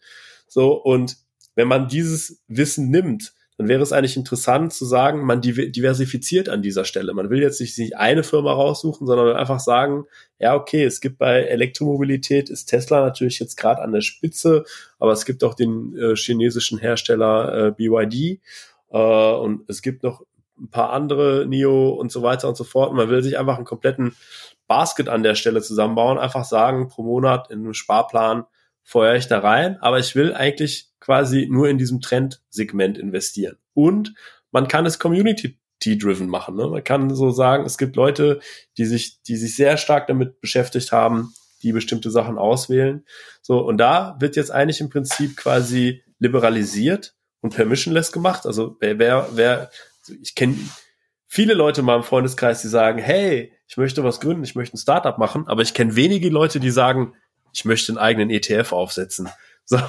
[0.47, 1.17] So, und
[1.55, 6.61] wenn man dieses Wissen nimmt, dann wäre es eigentlich interessant zu sagen, man diversifiziert an
[6.61, 7.13] dieser Stelle.
[7.13, 10.05] Man will jetzt nicht, eine Firma raussuchen, sondern einfach sagen,
[10.39, 14.65] ja, okay, es gibt bei Elektromobilität, ist Tesla natürlich jetzt gerade an der Spitze,
[14.99, 18.41] aber es gibt auch den äh, chinesischen Hersteller äh, BYD
[18.91, 20.25] äh, und es gibt noch
[20.59, 22.91] ein paar andere, NIO und so weiter und so fort.
[22.91, 24.15] Und man will sich einfach einen kompletten
[24.67, 28.45] Basket an der Stelle zusammenbauen, einfach sagen, pro Monat in einem Sparplan
[28.83, 33.57] feuere ich da rein, aber ich will eigentlich quasi nur in diesem Trendsegment investieren.
[33.73, 34.13] Und
[34.51, 36.55] man kann es Community-driven machen.
[36.55, 36.67] Ne?
[36.67, 38.39] Man kann so sagen, es gibt Leute,
[38.77, 43.05] die sich, die sich sehr stark damit beschäftigt haben, die bestimmte Sachen auswählen.
[43.41, 48.45] So, und da wird jetzt eigentlich im Prinzip quasi liberalisiert und permissionless gemacht.
[48.45, 49.69] Also wer, wer, wer
[50.21, 50.55] ich kenne
[51.27, 54.79] viele Leute in meinem Freundeskreis, die sagen, hey, ich möchte was gründen, ich möchte ein
[54.79, 57.13] Startup machen, aber ich kenne wenige Leute, die sagen,
[57.51, 59.29] ich möchte einen eigenen ETF aufsetzen.
[59.65, 59.79] So,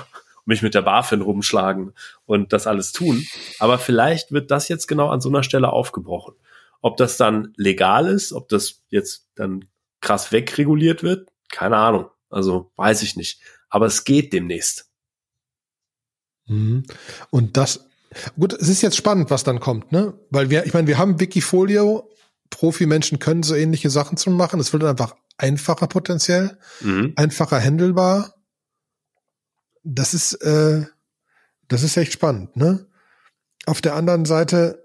[0.44, 1.92] mich mit der BaFin rumschlagen
[2.26, 3.26] und das alles tun.
[3.58, 6.34] Aber vielleicht wird das jetzt genau an so einer Stelle aufgebrochen.
[6.80, 9.64] Ob das dann legal ist, ob das jetzt dann
[10.00, 12.10] krass wegreguliert wird, keine Ahnung.
[12.28, 13.40] Also weiß ich nicht.
[13.70, 14.90] Aber es geht demnächst.
[16.46, 16.84] Mhm.
[17.30, 17.88] Und das,
[18.38, 20.14] gut, es ist jetzt spannend, was dann kommt, ne?
[20.30, 22.10] Weil wir, ich meine, wir haben Wikifolio,
[22.50, 24.60] Profi-Menschen können so ähnliche Sachen zu machen.
[24.60, 27.14] Es wird einfach einfacher potenziell, mhm.
[27.16, 28.34] einfacher handelbar.
[29.84, 30.86] Das ist, äh,
[31.68, 32.86] das ist echt spannend, ne?
[33.66, 34.84] Auf der anderen Seite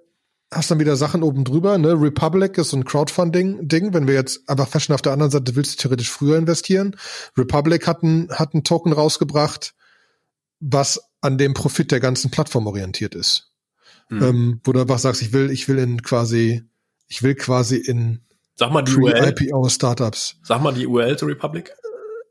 [0.51, 1.93] hast du dann wieder Sachen oben drüber, ne?
[1.93, 3.93] Republic ist so ein Crowdfunding-Ding.
[3.93, 6.95] Wenn wir jetzt einfach feststellen, auf der anderen Seite willst du theoretisch früher investieren.
[7.37, 9.73] Republic hat ein, hat ein Token rausgebracht,
[10.59, 13.51] was an dem Profit der ganzen Plattform orientiert ist.
[14.09, 14.23] Mhm.
[14.23, 16.63] Ähm, wo du einfach sagst, ich will, ich will in quasi,
[17.07, 18.21] ich will quasi in
[18.55, 19.33] Sag mal die URL.
[19.39, 20.35] IPO Startups.
[20.43, 21.71] Sag mal die URL zur Republic.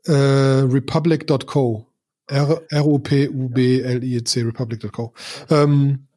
[0.05, 1.88] Äh, Republic.co.
[2.29, 5.13] R-O-P-U-B-L-I-C, Republic.co.
[5.49, 6.07] Ähm,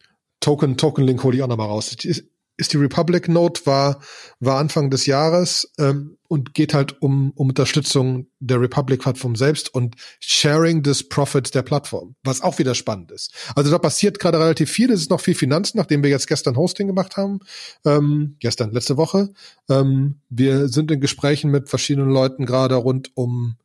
[0.41, 1.95] Token, Token Link hole ich auch nochmal raus.
[2.05, 2.25] Ist,
[2.59, 4.01] ist die Republic Note war,
[4.39, 9.97] war Anfang des Jahres ähm, und geht halt um, um Unterstützung der Republic-Plattform selbst und
[10.21, 13.33] Sharing des Profits der Plattform, was auch wieder spannend ist.
[13.57, 14.91] Also da passiert gerade relativ viel.
[14.91, 17.41] Es ist noch viel Finanzen, nachdem wir jetzt gestern Hosting gemacht haben.
[17.85, 19.33] Ähm, gestern, letzte Woche.
[19.69, 23.57] Ähm, wir sind in Gesprächen mit verschiedenen Leuten gerade rund um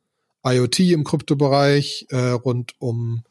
[0.46, 3.24] IoT im Kryptobereich, äh, rund um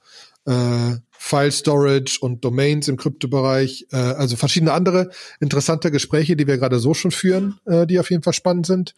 [0.46, 6.58] äh, File Storage und Domains im Kryptobereich, äh, also verschiedene andere interessante Gespräche, die wir
[6.58, 8.94] gerade so schon führen, äh, die auf jeden Fall spannend sind.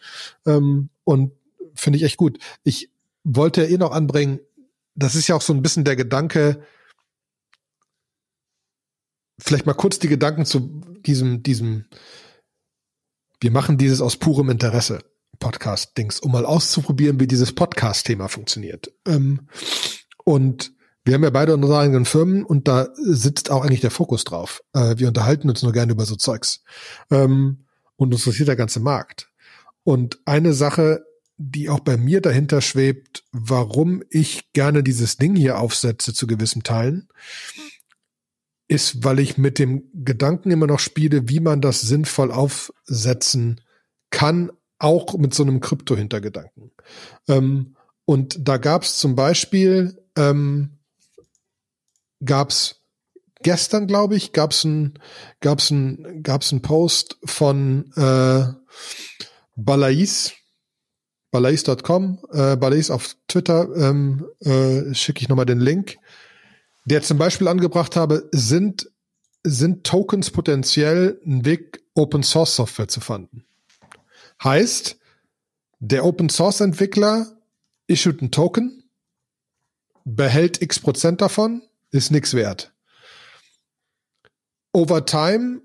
[0.46, 1.32] Ähm, und
[1.74, 2.38] finde ich echt gut.
[2.64, 2.90] Ich
[3.24, 4.40] wollte eh noch anbringen,
[4.94, 6.62] das ist ja auch so ein bisschen der Gedanke,
[9.38, 11.84] vielleicht mal kurz die Gedanken zu diesem, diesem,
[13.40, 14.98] wir machen dieses aus purem Interesse.
[15.38, 18.92] Podcast-Dings, um mal auszuprobieren, wie dieses Podcast-Thema funktioniert.
[19.06, 19.48] Ähm,
[20.24, 20.72] und
[21.04, 24.62] wir haben ja beide unsere eigenen Firmen und da sitzt auch eigentlich der Fokus drauf.
[24.74, 26.62] Äh, wir unterhalten uns nur gerne über so Zeugs.
[27.10, 27.64] Ähm,
[27.96, 29.30] und uns interessiert der ganze Markt.
[29.84, 31.04] Und eine Sache,
[31.38, 36.62] die auch bei mir dahinter schwebt, warum ich gerne dieses Ding hier aufsetze zu gewissen
[36.62, 37.08] Teilen,
[38.68, 43.60] ist, weil ich mit dem Gedanken immer noch spiele, wie man das sinnvoll aufsetzen
[44.10, 46.70] kann, auch mit so einem Krypto-Hintergedanken.
[47.28, 50.78] Ähm, und da gab es zum Beispiel ähm,
[52.24, 52.76] gab's
[53.42, 54.98] gestern, glaube ich, gab's ein,
[55.40, 58.44] gab's ein, gab's ein Post von äh,
[59.56, 60.32] Balais,
[61.30, 65.98] Balais.com, äh, Balais auf Twitter, ähm, äh, schicke ich nochmal den Link,
[66.84, 68.90] der zum Beispiel angebracht habe, sind,
[69.44, 73.44] sind Tokens potenziell ein Weg, Open Source Software zu fanden.
[74.42, 74.98] Heißt,
[75.80, 77.26] der Open Source Entwickler
[77.86, 78.90] issued ein Token,
[80.04, 82.72] behält x Prozent davon, ist nichts wert.
[84.72, 85.62] Over time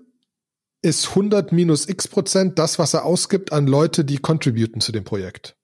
[0.82, 5.04] ist 100 minus x Prozent das, was er ausgibt an Leute, die contributen zu dem
[5.04, 5.56] Projekt.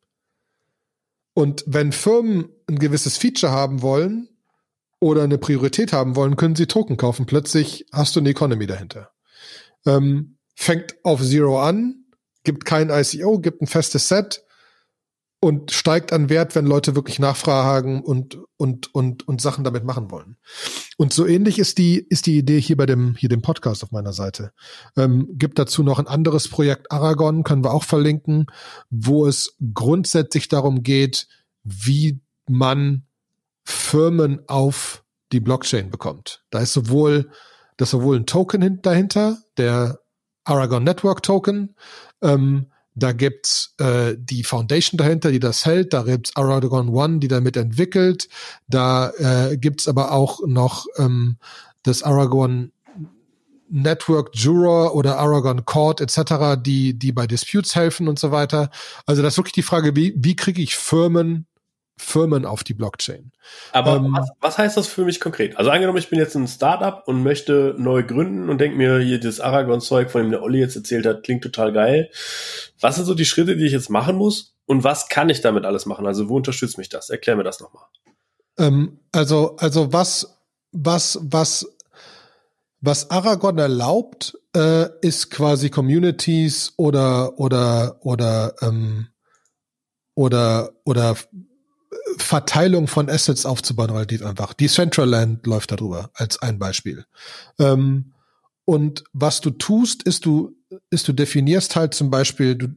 [1.35, 4.29] Und wenn Firmen ein gewisses Feature haben wollen
[4.99, 7.27] oder eine Priorität haben wollen, können sie Token kaufen.
[7.27, 9.11] Plötzlich hast du eine Economy dahinter.
[9.87, 11.99] Ähm, fängt auf Zero an,
[12.44, 14.44] gibt kein ICO, gibt ein festes Set,
[15.40, 20.11] und steigt an Wert, wenn Leute wirklich nachfragen und, und, und, und Sachen damit machen
[20.11, 20.37] wollen.
[20.98, 23.90] Und so ähnlich ist die, ist die Idee hier bei dem, hier dem Podcast auf
[23.90, 24.53] meiner Seite.
[24.98, 28.46] Ähm, gibt dazu noch ein anderes Projekt Aragon, können wir auch verlinken,
[28.90, 31.26] wo es grundsätzlich darum geht,
[31.64, 33.07] wie man
[33.64, 36.44] Firmen auf die Blockchain bekommt.
[36.50, 37.31] Da ist sowohl,
[37.79, 40.00] da ist sowohl ein Token dahinter, der
[40.50, 41.74] Aragon Network Token,
[42.22, 45.92] ähm, da gibt's äh, die Foundation dahinter, die das hält.
[45.92, 48.28] Da gibt's Aragon One, die damit entwickelt.
[48.68, 51.38] Da äh, gibt's aber auch noch ähm,
[51.82, 52.72] das Aragon
[53.70, 58.70] Network Juror oder Aragon Court etc., die, die bei Disputes helfen und so weiter.
[59.06, 61.46] Also das ist wirklich die Frage, wie, wie kriege ich Firmen
[62.00, 63.32] Firmen auf die Blockchain.
[63.72, 65.56] Aber ähm, was, was, heißt das für mich konkret?
[65.56, 69.20] Also angenommen, ich bin jetzt ein Startup und möchte neu gründen und denke mir, hier
[69.20, 72.10] das Aragon-Zeug, von dem der Olli jetzt erzählt hat, klingt total geil.
[72.80, 74.54] Was sind so die Schritte, die ich jetzt machen muss?
[74.66, 76.06] Und was kann ich damit alles machen?
[76.06, 77.10] Also wo unterstützt mich das?
[77.10, 77.84] Erklär mir das nochmal.
[78.58, 80.38] Ähm, also, also was,
[80.72, 81.66] was, was,
[82.80, 89.08] was Aragon erlaubt, äh, ist quasi Communities oder oder oder ähm,
[90.14, 91.16] oder oder
[92.18, 94.53] Verteilung von Assets aufzubauen, relativ einfach.
[94.53, 97.05] Die Centraland läuft darüber als ein Beispiel.
[97.59, 98.12] Ähm,
[98.64, 100.57] und was du tust, ist du,
[100.90, 102.68] ist du definierst halt zum Beispiel, du,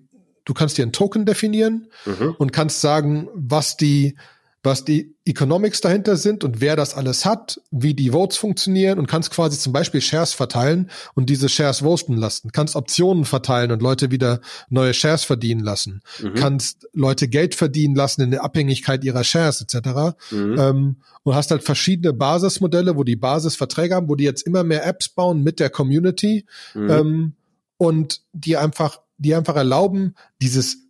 [0.45, 2.35] du kannst dir einen Token definieren mhm.
[2.37, 4.17] und kannst sagen, was die,
[4.63, 9.07] was die Economics dahinter sind und wer das alles hat, wie die Votes funktionieren und
[9.07, 12.51] kannst quasi zum Beispiel Shares verteilen und diese Shares voten lassen.
[12.53, 14.39] Kannst Optionen verteilen und Leute wieder
[14.69, 16.01] neue Shares verdienen lassen.
[16.21, 16.35] Mhm.
[16.35, 20.15] Kannst Leute Geld verdienen lassen in der Abhängigkeit ihrer Shares etc.
[20.31, 20.55] Mhm.
[20.57, 24.85] Ähm, und hast halt verschiedene Basismodelle, wo die Basisverträge haben, wo die jetzt immer mehr
[24.85, 26.89] Apps bauen mit der Community mhm.
[26.89, 27.33] ähm,
[27.77, 30.82] und die einfach, die einfach erlauben, dieses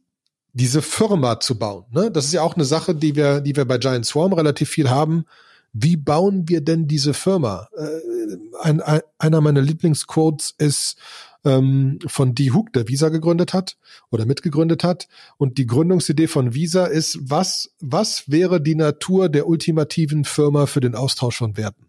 [0.53, 1.85] diese Firma zu bauen.
[1.91, 2.11] Ne?
[2.11, 4.89] Das ist ja auch eine Sache, die wir, die wir bei Giant Swarm relativ viel
[4.89, 5.25] haben.
[5.73, 7.67] Wie bauen wir denn diese Firma?
[7.75, 10.97] Äh, ein, ein, einer meiner Lieblingsquotes ist
[11.43, 13.77] ähm, von Dee Hook, der Visa gegründet hat
[14.11, 15.07] oder mitgegründet hat.
[15.37, 20.79] Und die Gründungsidee von Visa ist, was, was wäre die Natur der ultimativen Firma für
[20.79, 21.87] den Austausch von Werten?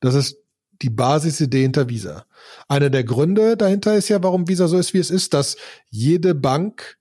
[0.00, 0.38] Das ist
[0.82, 2.24] die Basisidee hinter Visa.
[2.68, 5.56] Einer der Gründe dahinter ist ja, warum Visa so ist, wie es ist, dass
[5.90, 6.98] jede Bank,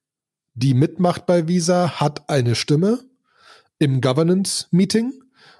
[0.57, 2.99] die mitmacht bei Visa, hat eine Stimme
[3.79, 5.13] im Governance-Meeting.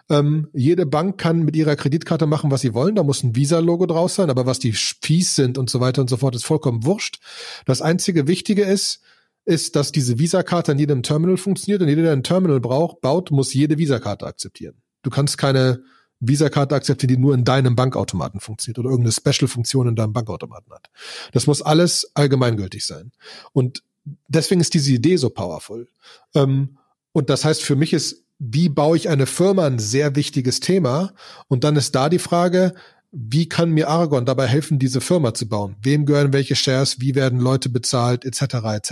[0.10, 2.96] Ähm, jede Bank kann mit ihrer Kreditkarte machen, was sie wollen.
[2.96, 6.10] Da muss ein Visa-Logo draus sein, aber was die Fees sind und so weiter und
[6.10, 7.20] so fort, ist vollkommen wurscht.
[7.66, 9.02] Das einzige Wichtige ist,
[9.46, 13.32] ist, dass diese Visa-Karte an jedem Terminal funktioniert und jeder, der ein Terminal braucht, baut,
[13.32, 14.82] muss jede Visa-Karte akzeptieren.
[15.04, 15.84] Du kannst keine
[16.20, 20.90] Visa-Karte akzeptieren, die nur in deinem Bankautomaten funktioniert oder irgendeine Special-Funktion in deinem Bankautomaten hat.
[21.34, 23.12] Das muss alles allgemeingültig sein.
[23.54, 23.84] Und
[24.28, 25.88] deswegen ist diese Idee so powerful.
[26.36, 26.78] Ähm,
[27.12, 31.14] und das heißt, für mich ist, wie baue ich eine Firma ein sehr wichtiges Thema.
[31.48, 32.74] Und dann ist da die Frage,
[33.12, 35.76] wie kann mir Aragon dabei helfen, diese Firma zu bauen?
[35.82, 37.00] Wem gehören welche Shares?
[37.00, 38.26] Wie werden Leute bezahlt?
[38.26, 38.42] Etc.
[38.42, 38.92] etc.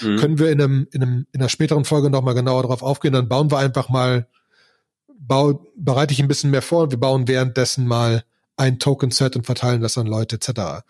[0.00, 0.16] Mhm.
[0.16, 3.12] Können wir in einem, in einem in einer späteren Folge noch mal genauer darauf aufgehen?
[3.12, 4.26] Dann bauen wir einfach mal
[5.06, 8.24] bau, bereite ich ein bisschen mehr vor und wir bauen währenddessen mal
[8.60, 10.84] ein Token-Set und verteilen das an Leute etc.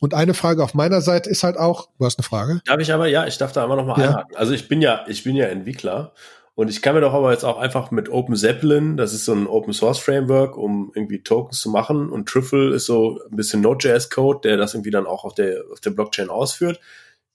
[0.00, 2.60] Und eine Frage auf meiner Seite ist halt auch, du hast eine Frage?
[2.66, 4.08] Darf ich aber, ja, ich darf da immer noch mal ja.
[4.08, 4.36] einhaken.
[4.36, 6.12] Also ich bin ja, ich bin ja Entwickler
[6.56, 9.32] und ich kann mir doch aber jetzt auch einfach mit Open Zeppelin, das ist so
[9.32, 13.60] ein Open Source Framework, um irgendwie Tokens zu machen und Trüffle ist so ein bisschen
[13.60, 16.80] Node.js Code, der das irgendwie dann auch auf der, auf der Blockchain ausführt.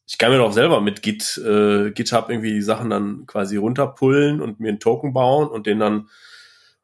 [0.05, 4.41] Ich kann mir doch selber mit Git, äh, GitHub irgendwie die Sachen dann quasi runterpullen
[4.41, 6.09] und mir einen Token bauen und den dann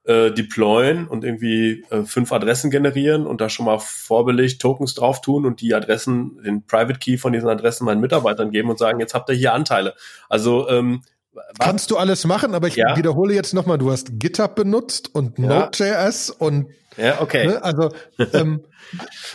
[0.06, 5.22] äh, deployen und irgendwie äh, fünf Adressen generieren und da schon mal vorbelegt Tokens drauf
[5.22, 9.00] tun und die Adressen, den Private Key von diesen Adressen meinen Mitarbeitern geben und sagen,
[9.00, 9.96] jetzt habt ihr hier Anteile.
[10.30, 11.02] Also ähm,
[11.60, 12.96] Kannst du alles machen, aber ich ja.
[12.96, 15.48] wiederhole jetzt nochmal, du hast GitHub benutzt und ja.
[15.48, 17.48] Node.js und ja, okay.
[17.48, 17.90] Ne, also
[18.34, 18.62] ähm,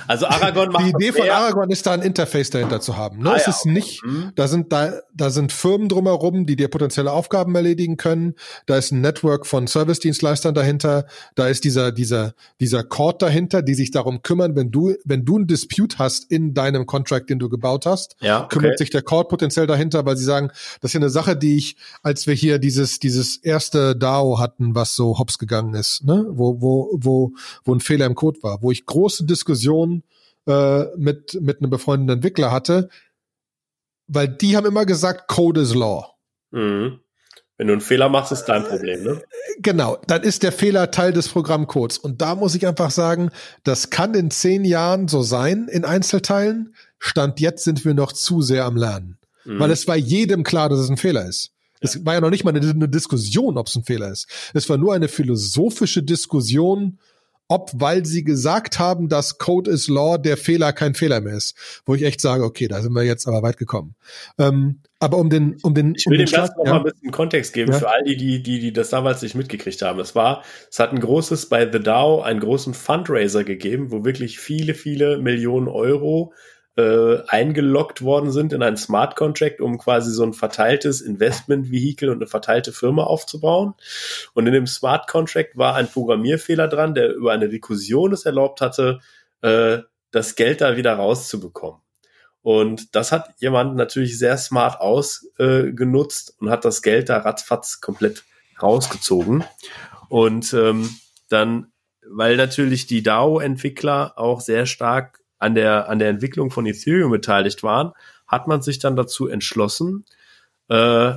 [0.06, 3.18] also Aragon macht Die Idee von Aragon ist da ein Interface dahinter zu haben.
[3.18, 3.30] Ne?
[3.30, 3.70] Ah, es ist okay.
[3.70, 4.32] nicht, mhm.
[4.34, 8.34] da sind da, da sind Firmen drumherum, die dir potenzielle Aufgaben erledigen können.
[8.66, 11.06] Da ist ein Network von Service-Dienstleistern dahinter.
[11.34, 15.38] Da ist dieser, dieser, dieser Court dahinter, die sich darum kümmern, wenn du, wenn du
[15.38, 18.58] ein Dispute hast in deinem Contract, den du gebaut hast, ja, okay.
[18.58, 20.48] kümmert sich der Court potenziell dahinter, weil sie sagen,
[20.80, 24.74] das ist ja eine Sache, die ich, als wir hier dieses, dieses erste DAO hatten,
[24.74, 26.26] was so hops gegangen ist, ne?
[26.28, 27.32] wo, wo, wo,
[27.64, 30.02] wo ein Fehler im Code war, wo ich große Diskussion
[30.46, 32.90] äh, mit, mit einem befreundeten Entwickler hatte,
[34.06, 36.14] weil die haben immer gesagt, Code is Law.
[36.50, 37.00] Mhm.
[37.56, 39.22] Wenn du einen Fehler machst, ist dein Problem, ne?
[39.58, 41.98] Genau, dann ist der Fehler Teil des Programmcodes.
[41.98, 43.30] Und da muss ich einfach sagen,
[43.64, 46.74] das kann in zehn Jahren so sein, in Einzelteilen.
[46.98, 49.18] Stand jetzt sind wir noch zu sehr am Lernen.
[49.44, 49.58] Mhm.
[49.58, 51.52] Weil es war jedem klar, dass es ein Fehler ist.
[51.80, 52.04] Es ja.
[52.04, 54.26] war ja noch nicht mal eine, eine Diskussion, ob es ein Fehler ist.
[54.54, 56.98] Es war nur eine philosophische Diskussion,
[57.50, 61.82] ob, weil sie gesagt haben, dass Code is Law der Fehler kein Fehler mehr ist.
[61.84, 63.96] Wo ich echt sage, okay, da sind wir jetzt aber weit gekommen.
[64.38, 66.72] Ähm, aber um den, um den, ich will um dem Ganzen noch ja.
[66.74, 67.78] mal ein bisschen Kontext geben ja.
[67.78, 69.98] für all die, die, die, die das damals nicht mitgekriegt haben.
[69.98, 74.38] Es war, es hat ein großes bei The DAO einen großen Fundraiser gegeben, wo wirklich
[74.38, 76.32] viele, viele Millionen Euro
[76.76, 82.16] äh, eingeloggt worden sind in ein Smart Contract, um quasi so ein verteiltes Investment-Vehikel und
[82.16, 83.74] eine verteilte Firma aufzubauen.
[84.34, 88.60] Und in dem Smart Contract war ein Programmierfehler dran, der über eine Rekursion es erlaubt
[88.60, 89.00] hatte,
[89.42, 89.78] äh,
[90.12, 91.80] das Geld da wieder rauszubekommen.
[92.42, 97.80] Und das hat jemand natürlich sehr smart ausgenutzt äh, und hat das Geld da ratzfatz
[97.80, 98.24] komplett
[98.62, 99.44] rausgezogen.
[100.08, 100.88] Und ähm,
[101.28, 101.72] dann,
[102.08, 107.62] weil natürlich die DAO-Entwickler auch sehr stark an der, an der Entwicklung von Ethereum beteiligt
[107.62, 107.92] waren,
[108.28, 110.04] hat man sich dann dazu entschlossen,
[110.68, 111.14] äh,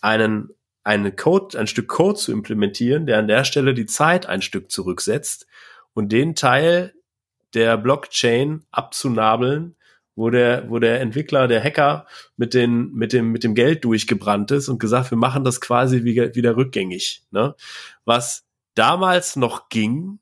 [0.00, 0.50] einen,
[0.84, 4.70] einen Code, ein Stück Code zu implementieren, der an der Stelle die Zeit ein Stück
[4.70, 5.46] zurücksetzt
[5.94, 6.94] und den Teil
[7.54, 9.76] der Blockchain abzunabeln,
[10.14, 12.06] wo der, wo der Entwickler, der Hacker
[12.36, 16.04] mit den, mit dem, mit dem Geld durchgebrannt ist und gesagt, wir machen das quasi
[16.04, 17.54] wieder, wieder rückgängig, ne?
[18.04, 18.44] Was
[18.74, 20.18] damals noch ging,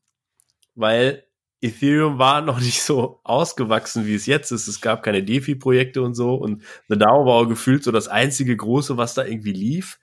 [0.74, 1.24] weil
[1.62, 4.66] Ethereum war noch nicht so ausgewachsen, wie es jetzt ist.
[4.66, 6.34] Es gab keine DeFi-Projekte und so.
[6.34, 10.00] Und The DAO war auch gefühlt so das einzige große, was da irgendwie lief.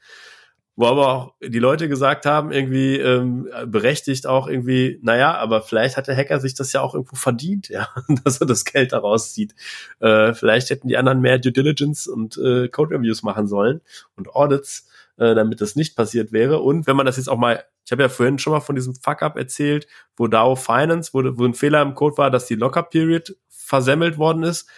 [0.77, 5.97] Wo aber auch die Leute gesagt haben, irgendwie ähm, berechtigt auch irgendwie, naja, aber vielleicht
[5.97, 7.89] hat der Hacker sich das ja auch irgendwo verdient, ja,
[8.23, 9.53] dass er das Geld daraus zieht.
[9.99, 13.81] Äh, vielleicht hätten die anderen mehr Due Diligence und äh, Code Reviews machen sollen
[14.15, 14.87] und Audits,
[15.19, 16.59] äh, damit das nicht passiert wäre.
[16.59, 18.93] Und wenn man das jetzt auch mal ich habe ja vorhin schon mal von diesem
[18.93, 23.35] Fuck-up erzählt, wo DAO Finance, wo, wo ein Fehler im Code war, dass die Locker-Period
[23.49, 24.69] versemmelt worden ist.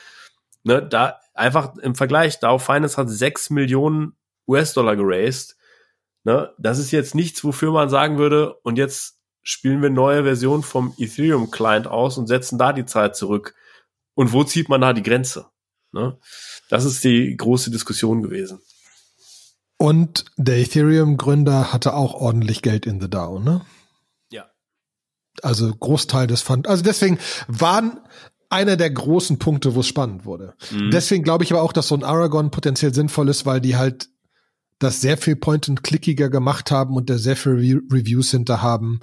[0.64, 4.16] Ne, da einfach im Vergleich, DAO Finance hat 6 Millionen
[4.48, 5.58] US-Dollar geraced.
[6.24, 10.64] Ne, das ist jetzt nichts, wofür man sagen würde, und jetzt spielen wir neue Version
[10.64, 13.56] vom Ethereum Client aus und setzen da die Zeit zurück.
[14.14, 15.48] und wo zieht man da die Grenze?
[15.92, 16.18] Ne?
[16.70, 18.62] Das ist die große Diskussion gewesen.
[19.82, 23.62] Und der Ethereum-Gründer hatte auch ordentlich Geld in the DAO, ne?
[24.30, 24.46] Ja.
[25.42, 26.68] Also Großteil des Fund.
[26.68, 27.18] Also deswegen
[27.48, 28.00] waren
[28.52, 30.54] einer der großen Punkte, wo es spannend wurde.
[30.70, 30.92] Mhm.
[30.92, 34.10] Deswegen glaube ich aber auch, dass so ein Aragon potenziell sinnvoll ist, weil die halt
[34.78, 39.00] das sehr viel Point-and-Clickiger gemacht haben und da sehr viel Re Reviews hinter haben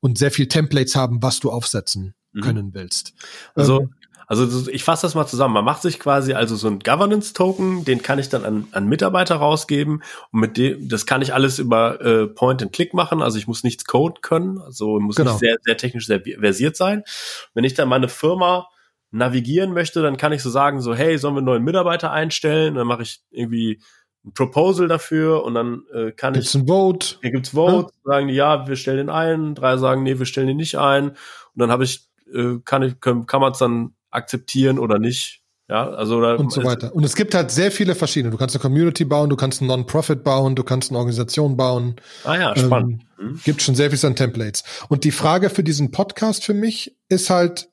[0.00, 2.40] und sehr viel Templates haben, was du aufsetzen mhm.
[2.40, 3.12] können willst.
[3.54, 3.94] Also ähm,
[4.32, 5.52] also ich fasse das mal zusammen.
[5.52, 9.36] Man macht sich quasi also so ein Governance-Token, den kann ich dann an, an Mitarbeiter
[9.36, 13.20] rausgeben und mit dem, das kann ich alles über äh, Point-and-Click machen.
[13.20, 15.32] Also ich muss nichts Code können, also muss genau.
[15.32, 17.04] nicht sehr, sehr technisch sehr versiert sein.
[17.52, 18.68] Wenn ich dann meine Firma
[19.10, 22.76] navigieren möchte, dann kann ich so sagen, so hey, sollen wir einen neuen Mitarbeiter einstellen?
[22.76, 23.82] Dann mache ich irgendwie
[24.24, 26.62] ein Proposal dafür und dann äh, kann gibt's ich.
[26.62, 27.16] Ein Vote.
[27.20, 28.12] Hier gibt's Vote, ja.
[28.12, 31.10] sagen die, ja, wir stellen den ein, drei sagen, nee, wir stellen den nicht ein.
[31.10, 31.16] Und
[31.56, 35.40] dann habe ich, äh, kann ich, kann, kann man es dann akzeptieren oder nicht.
[35.68, 36.94] Ja, also oder, und so weiter.
[36.94, 38.30] Und es gibt halt sehr viele verschiedene.
[38.30, 41.96] Du kannst eine Community bauen, du kannst ein Non-Profit bauen, du kannst eine Organisation bauen.
[42.24, 43.04] Ah ja, spannend.
[43.18, 43.40] Ähm, mhm.
[43.44, 44.64] Gibt schon sehr viel an Templates.
[44.88, 47.70] Und die Frage für diesen Podcast für mich ist halt,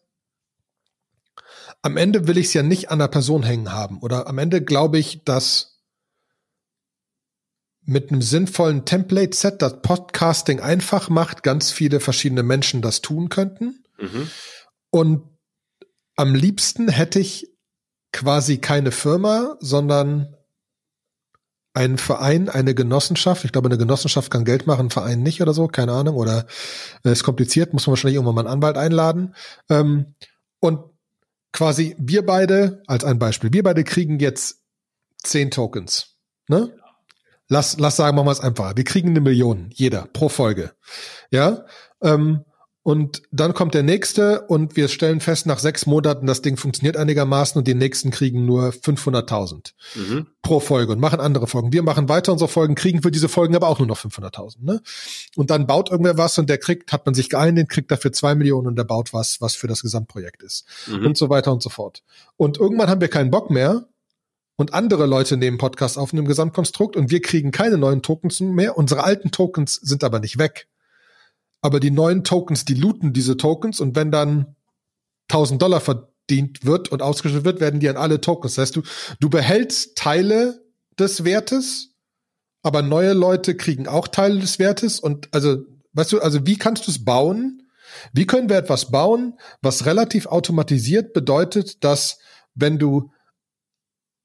[1.81, 3.99] am Ende will ich es ja nicht an der Person hängen haben.
[3.99, 5.79] Oder am Ende glaube ich, dass
[7.81, 13.83] mit einem sinnvollen Template-Set, das Podcasting einfach macht, ganz viele verschiedene Menschen das tun könnten.
[13.97, 14.29] Mhm.
[14.91, 15.28] Und
[16.19, 17.47] am liebsten hätte ich
[18.11, 20.35] quasi keine Firma, sondern
[21.73, 23.45] einen Verein, eine Genossenschaft.
[23.45, 26.17] Ich glaube, eine Genossenschaft kann Geld machen, ein Verein nicht oder so, keine Ahnung.
[26.17, 26.45] Oder
[27.05, 29.33] äh, ist kompliziert, muss man wahrscheinlich irgendwann mal einen Anwalt einladen.
[29.69, 30.13] Ähm,
[30.59, 30.81] und
[31.53, 34.59] quasi wir beide, als ein Beispiel, wir beide kriegen jetzt
[35.23, 36.17] zehn Tokens.
[36.49, 36.75] Ne?
[37.47, 38.75] Lass, lass sagen, machen wir es einfach.
[38.75, 40.73] Wir kriegen eine Million, jeder, pro Folge.
[41.31, 41.65] Ja.
[42.01, 42.43] Ähm,
[42.89, 46.97] und dann kommt der nächste und wir stellen fest, nach sechs Monaten, das Ding funktioniert
[46.97, 50.25] einigermaßen und die nächsten kriegen nur 500.000 mhm.
[50.41, 51.71] pro Folge und machen andere Folgen.
[51.71, 54.63] Wir machen weiter unsere Folgen, kriegen für diese Folgen aber auch nur noch 500.000.
[54.63, 54.81] Ne?
[55.35, 58.33] Und dann baut irgendwer was und der kriegt, hat man sich geeinigt, kriegt dafür zwei
[58.33, 60.65] Millionen und der baut was, was für das Gesamtprojekt ist.
[60.87, 61.05] Mhm.
[61.05, 62.01] Und so weiter und so fort.
[62.37, 63.85] Und irgendwann haben wir keinen Bock mehr,
[64.55, 68.41] und andere Leute nehmen Podcasts auf in dem Gesamtkonstrukt und wir kriegen keine neuen Tokens
[68.41, 68.77] mehr.
[68.77, 70.67] Unsere alten Tokens sind aber nicht weg
[71.61, 74.55] aber die neuen Tokens, die looten diese Tokens und wenn dann
[75.29, 78.55] 1000 Dollar verdient wird und ausgeschüttet wird, werden die an alle Tokens.
[78.55, 78.81] Das heißt, du,
[79.19, 80.63] du behältst Teile
[80.97, 81.95] des Wertes,
[82.61, 85.57] aber neue Leute kriegen auch Teile des Wertes und also,
[85.93, 87.63] weißt du, also wie kannst du es bauen?
[88.13, 92.19] Wie können wir etwas bauen, was relativ automatisiert bedeutet, dass
[92.53, 93.11] wenn du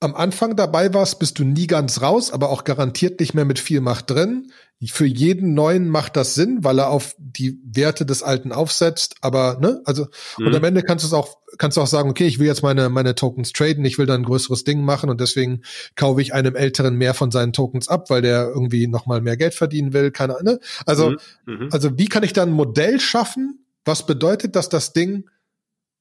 [0.04, 3.58] am Anfang dabei warst, bist du nie ganz raus, aber auch garantiert nicht mehr mit
[3.58, 4.52] viel Macht drin.
[4.86, 9.14] Für jeden neuen macht das Sinn, weil er auf die Werte des alten aufsetzt.
[9.22, 10.48] Aber ne, also mhm.
[10.48, 12.62] und am Ende kannst du es auch kannst du auch sagen, okay, ich will jetzt
[12.62, 15.62] meine meine Tokens traden, ich will dann ein größeres Ding machen und deswegen
[15.96, 19.38] kaufe ich einem Älteren mehr von seinen Tokens ab, weil der irgendwie noch mal mehr
[19.38, 20.10] Geld verdienen will.
[20.10, 20.60] Keine ne?
[20.84, 21.16] Also mhm.
[21.46, 21.68] mhm.
[21.72, 25.30] also wie kann ich dann ein Modell schaffen, was bedeutet, dass das Ding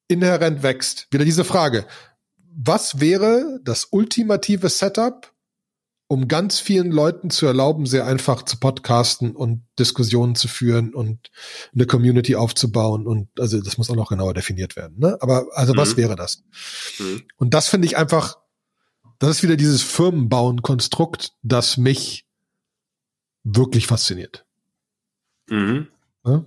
[0.10, 1.08] inhärent wächst?
[1.12, 1.86] Wieder diese Frage
[2.56, 5.34] was wäre das ultimative Setup,
[6.08, 11.32] um ganz vielen Leuten zu erlauben, sehr einfach zu podcasten und Diskussionen zu führen und
[11.74, 15.00] eine Community aufzubauen und also das muss auch noch genauer definiert werden.
[15.00, 15.18] Ne?
[15.22, 15.78] Aber also mhm.
[15.78, 16.44] was wäre das?
[17.00, 17.24] Mhm.
[17.38, 18.38] Und das finde ich einfach,
[19.20, 22.28] das ist wieder dieses Firmenbauen-Konstrukt, das mich
[23.44, 24.46] wirklich fasziniert.
[25.50, 25.88] Mhm.
[26.26, 26.46] Ja?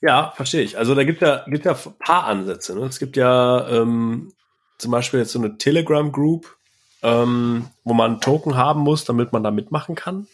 [0.00, 0.76] Ja, verstehe ich.
[0.76, 2.74] Also da gibt ja, gibt ja ein paar Ansätze.
[2.74, 2.86] Ne?
[2.86, 4.32] Es gibt ja ähm,
[4.78, 6.56] zum Beispiel jetzt so eine Telegram-Group,
[7.02, 10.26] ähm, wo man einen Token haben muss, damit man da mitmachen kann.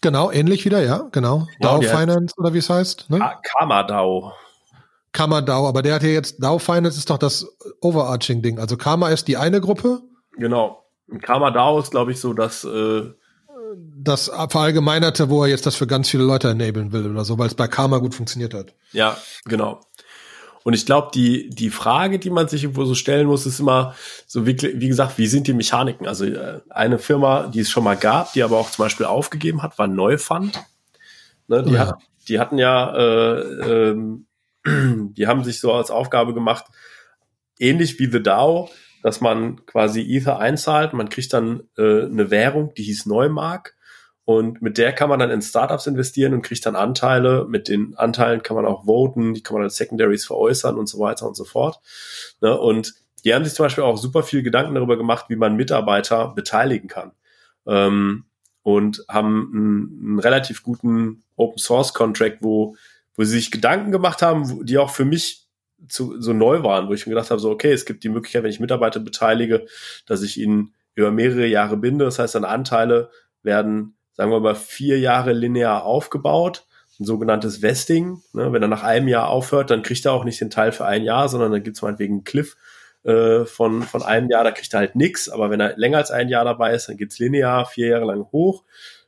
[0.00, 1.46] Genau, ähnlich wieder, ja, genau.
[1.60, 3.08] DAO Finance oder wie es heißt.
[3.08, 3.20] Ne?
[3.42, 4.32] Karma DAO.
[5.12, 7.46] Karma DAO, aber der hat ja jetzt, DAO Finance ist doch das
[7.80, 8.58] Overarching-Ding.
[8.58, 10.02] Also Karma ist die eine Gruppe.
[10.32, 10.84] Genau.
[11.22, 13.12] Karma DAO ist, glaube ich, so das äh,
[13.76, 17.48] das verallgemeinerte, wo er jetzt das für ganz viele Leute enablen will oder so, weil
[17.48, 18.74] es bei Karma gut funktioniert hat.
[18.92, 19.80] Ja, genau.
[20.64, 23.94] Und ich glaube, die, die Frage, die man sich irgendwo so stellen muss, ist immer
[24.26, 26.08] so, wie, wie gesagt, wie sind die Mechaniken?
[26.08, 29.62] Also äh, eine Firma, die es schon mal gab, die aber auch zum Beispiel aufgegeben
[29.62, 30.58] hat, war Neufund.
[31.48, 31.88] Ne, die, ja.
[31.88, 31.98] hat,
[32.28, 34.26] die hatten ja, äh, ähm,
[34.64, 36.64] die haben sich so als Aufgabe gemacht,
[37.58, 38.70] ähnlich wie The DAO,
[39.04, 43.76] dass man quasi Ether einzahlt, man kriegt dann äh, eine Währung, die hieß Neumark
[44.24, 47.44] und mit der kann man dann in Startups investieren und kriegt dann Anteile.
[47.46, 50.98] Mit den Anteilen kann man auch voten, die kann man als Secondaries veräußern und so
[51.00, 51.80] weiter und so fort.
[52.40, 52.58] Ne?
[52.58, 52.94] Und
[53.24, 56.88] die haben sich zum Beispiel auch super viel Gedanken darüber gemacht, wie man Mitarbeiter beteiligen
[56.88, 57.12] kann.
[57.66, 58.24] Ähm,
[58.62, 62.76] und haben einen, einen, relativ guten Open Source Contract, wo,
[63.16, 65.43] wo sie sich Gedanken gemacht haben, die auch für mich
[65.88, 68.42] zu, so neu waren, wo ich mir gedacht habe, so, okay, es gibt die Möglichkeit,
[68.42, 69.66] wenn ich Mitarbeiter beteilige,
[70.06, 72.04] dass ich ihnen über mehrere Jahre binde.
[72.04, 73.10] Das heißt, dann Anteile
[73.42, 76.66] werden, sagen wir mal, vier Jahre linear aufgebaut.
[77.00, 78.22] Ein sogenanntes Vesting.
[78.32, 78.52] Ne?
[78.52, 81.02] Wenn er nach einem Jahr aufhört, dann kriegt er auch nicht den Teil für ein
[81.02, 82.56] Jahr, sondern dann gibt es meinetwegen einen Cliff
[83.02, 85.28] äh, von, von einem Jahr, da kriegt er halt nix.
[85.28, 88.26] Aber wenn er länger als ein Jahr dabei ist, dann geht's linear vier Jahre lang
[88.32, 88.64] hoch.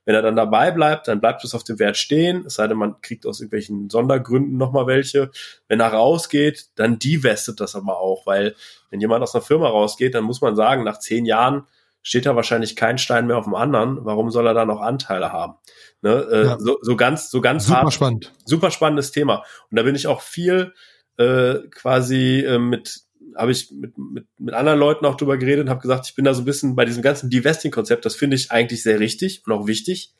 [0.07, 2.79] Wenn er dann dabei bleibt, dann bleibt es auf dem Wert stehen, es sei denn,
[2.79, 5.31] man kriegt aus irgendwelchen Sondergründen nochmal welche.
[5.69, 8.55] Wenn er rausgeht, dann divestet das aber auch, weil
[8.91, 11.67] wenn jemand aus einer Firma rausgeht, dann muss man sagen, nach zehn Jahren
[12.03, 14.05] steht da wahrscheinlich kein Stein mehr auf dem anderen.
[14.05, 15.55] Warum soll er da noch Anteile haben?
[16.03, 16.13] Ne?
[16.31, 16.59] Äh, ja.
[16.61, 18.33] so, so ganz, so ganz super hart, spannend.
[18.45, 19.45] Super spannendes Thema.
[19.71, 20.73] Und da bin ich auch viel
[21.19, 23.06] äh, quasi äh, mit
[23.37, 26.25] habe ich mit, mit, mit anderen Leuten auch drüber geredet und habe gesagt, ich bin
[26.25, 29.53] da so ein bisschen bei diesem ganzen Divesting-Konzept, das finde ich eigentlich sehr richtig und
[29.53, 30.15] auch wichtig.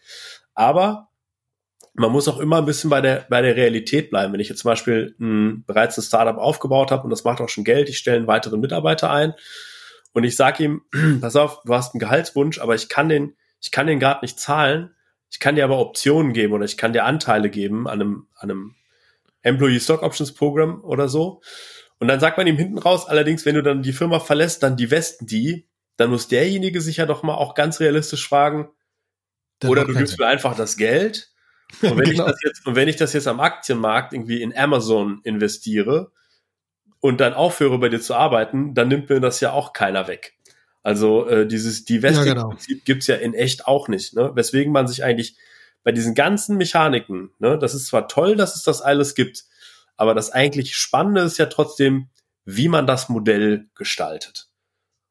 [0.55, 1.09] Aber
[1.95, 4.33] man muss auch immer ein bisschen bei der, bei der Realität bleiben.
[4.33, 7.49] Wenn ich jetzt zum Beispiel ein, bereits ein Startup aufgebaut habe und das macht auch
[7.49, 9.35] schon Geld, ich stelle einen weiteren Mitarbeiter ein
[10.13, 10.83] und ich sage ihm,
[11.21, 14.39] pass auf, du hast einen Gehaltswunsch, aber ich kann den, ich kann den gerade nicht
[14.39, 14.91] zahlen.
[15.31, 18.51] Ich kann dir aber Optionen geben oder ich kann dir Anteile geben an einem, an
[18.51, 18.75] einem
[19.43, 21.41] Employee Stock Options Program oder so.
[21.99, 24.77] Und dann sagt man ihm hinten raus, allerdings, wenn du dann die Firma verlässt, dann
[24.77, 25.67] die Westen die,
[25.97, 28.69] dann muss derjenige sich ja doch mal auch ganz realistisch fragen,
[29.61, 31.31] das oder du gibst mir einfach das Geld.
[31.83, 32.27] Und wenn genau.
[32.27, 36.13] ich das jetzt, und wenn ich das jetzt am Aktienmarkt irgendwie in Amazon investiere
[37.01, 40.35] und dann aufhöre bei dir zu arbeiten, dann nimmt mir das ja auch keiner weg.
[40.85, 42.85] Also äh, dieses Divesting-Prinzip ja, genau.
[42.85, 44.15] gibt's ja in echt auch nicht.
[44.15, 44.31] Ne?
[44.37, 45.37] Weswegen man sich eigentlich
[45.83, 49.45] bei diesen ganzen Mechaniken, ne, das ist zwar toll, dass es das alles gibt,
[49.97, 52.09] aber das eigentlich Spannende ist ja trotzdem,
[52.45, 54.49] wie man das Modell gestaltet.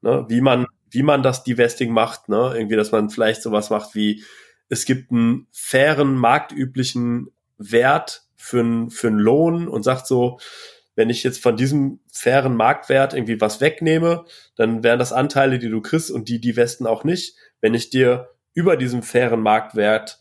[0.02, 0.26] Ne?
[0.30, 2.54] Wie man, wie man das Divesting macht, ne?
[2.56, 4.24] Irgendwie, dass man vielleicht sowas macht wie,
[4.70, 10.40] es gibt einen fairen, marktüblichen Wert für, einen für einen Lohn und sagt so,
[10.96, 14.26] wenn ich jetzt von diesem fairen Marktwert irgendwie was wegnehme,
[14.56, 17.36] dann wären das Anteile, die du kriegst und die die Westen auch nicht.
[17.60, 20.20] Wenn ich dir über diesem fairen Marktwert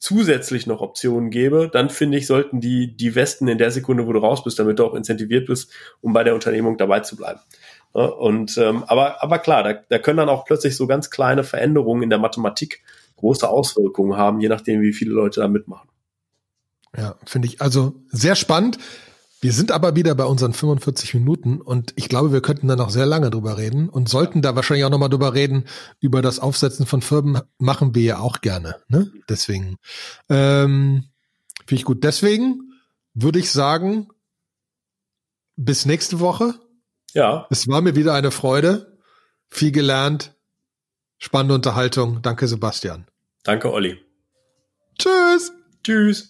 [0.00, 4.12] zusätzlich noch Optionen gebe, dann finde ich, sollten die, die Westen in der Sekunde, wo
[4.12, 5.70] du raus bist, damit du auch incentiviert bist,
[6.00, 7.40] um bei der Unternehmung dabei zu bleiben.
[7.94, 11.44] Ja, und ähm, aber, aber klar, da, da können dann auch plötzlich so ganz kleine
[11.44, 12.82] Veränderungen in der Mathematik
[13.16, 15.88] große Auswirkungen haben, je nachdem, wie viele Leute da mitmachen.
[16.96, 18.78] Ja, finde ich also sehr spannend.
[19.40, 22.90] Wir sind aber wieder bei unseren 45 Minuten und ich glaube, wir könnten da noch
[22.90, 25.64] sehr lange drüber reden und sollten da wahrscheinlich auch nochmal drüber reden.
[25.98, 28.76] Über das Aufsetzen von Firmen machen wir ja auch gerne.
[28.88, 29.10] Ne?
[29.30, 29.78] Deswegen
[30.28, 31.04] ähm,
[31.66, 32.04] finde ich gut.
[32.04, 32.74] Deswegen
[33.14, 34.08] würde ich sagen,
[35.56, 36.54] bis nächste Woche.
[37.14, 37.46] Ja.
[37.50, 38.98] Es war mir wieder eine Freude.
[39.48, 40.34] Viel gelernt.
[41.18, 42.20] Spannende Unterhaltung.
[42.22, 43.06] Danke, Sebastian.
[43.42, 43.98] Danke, Olli.
[44.98, 45.52] Tschüss.
[45.82, 46.29] Tschüss.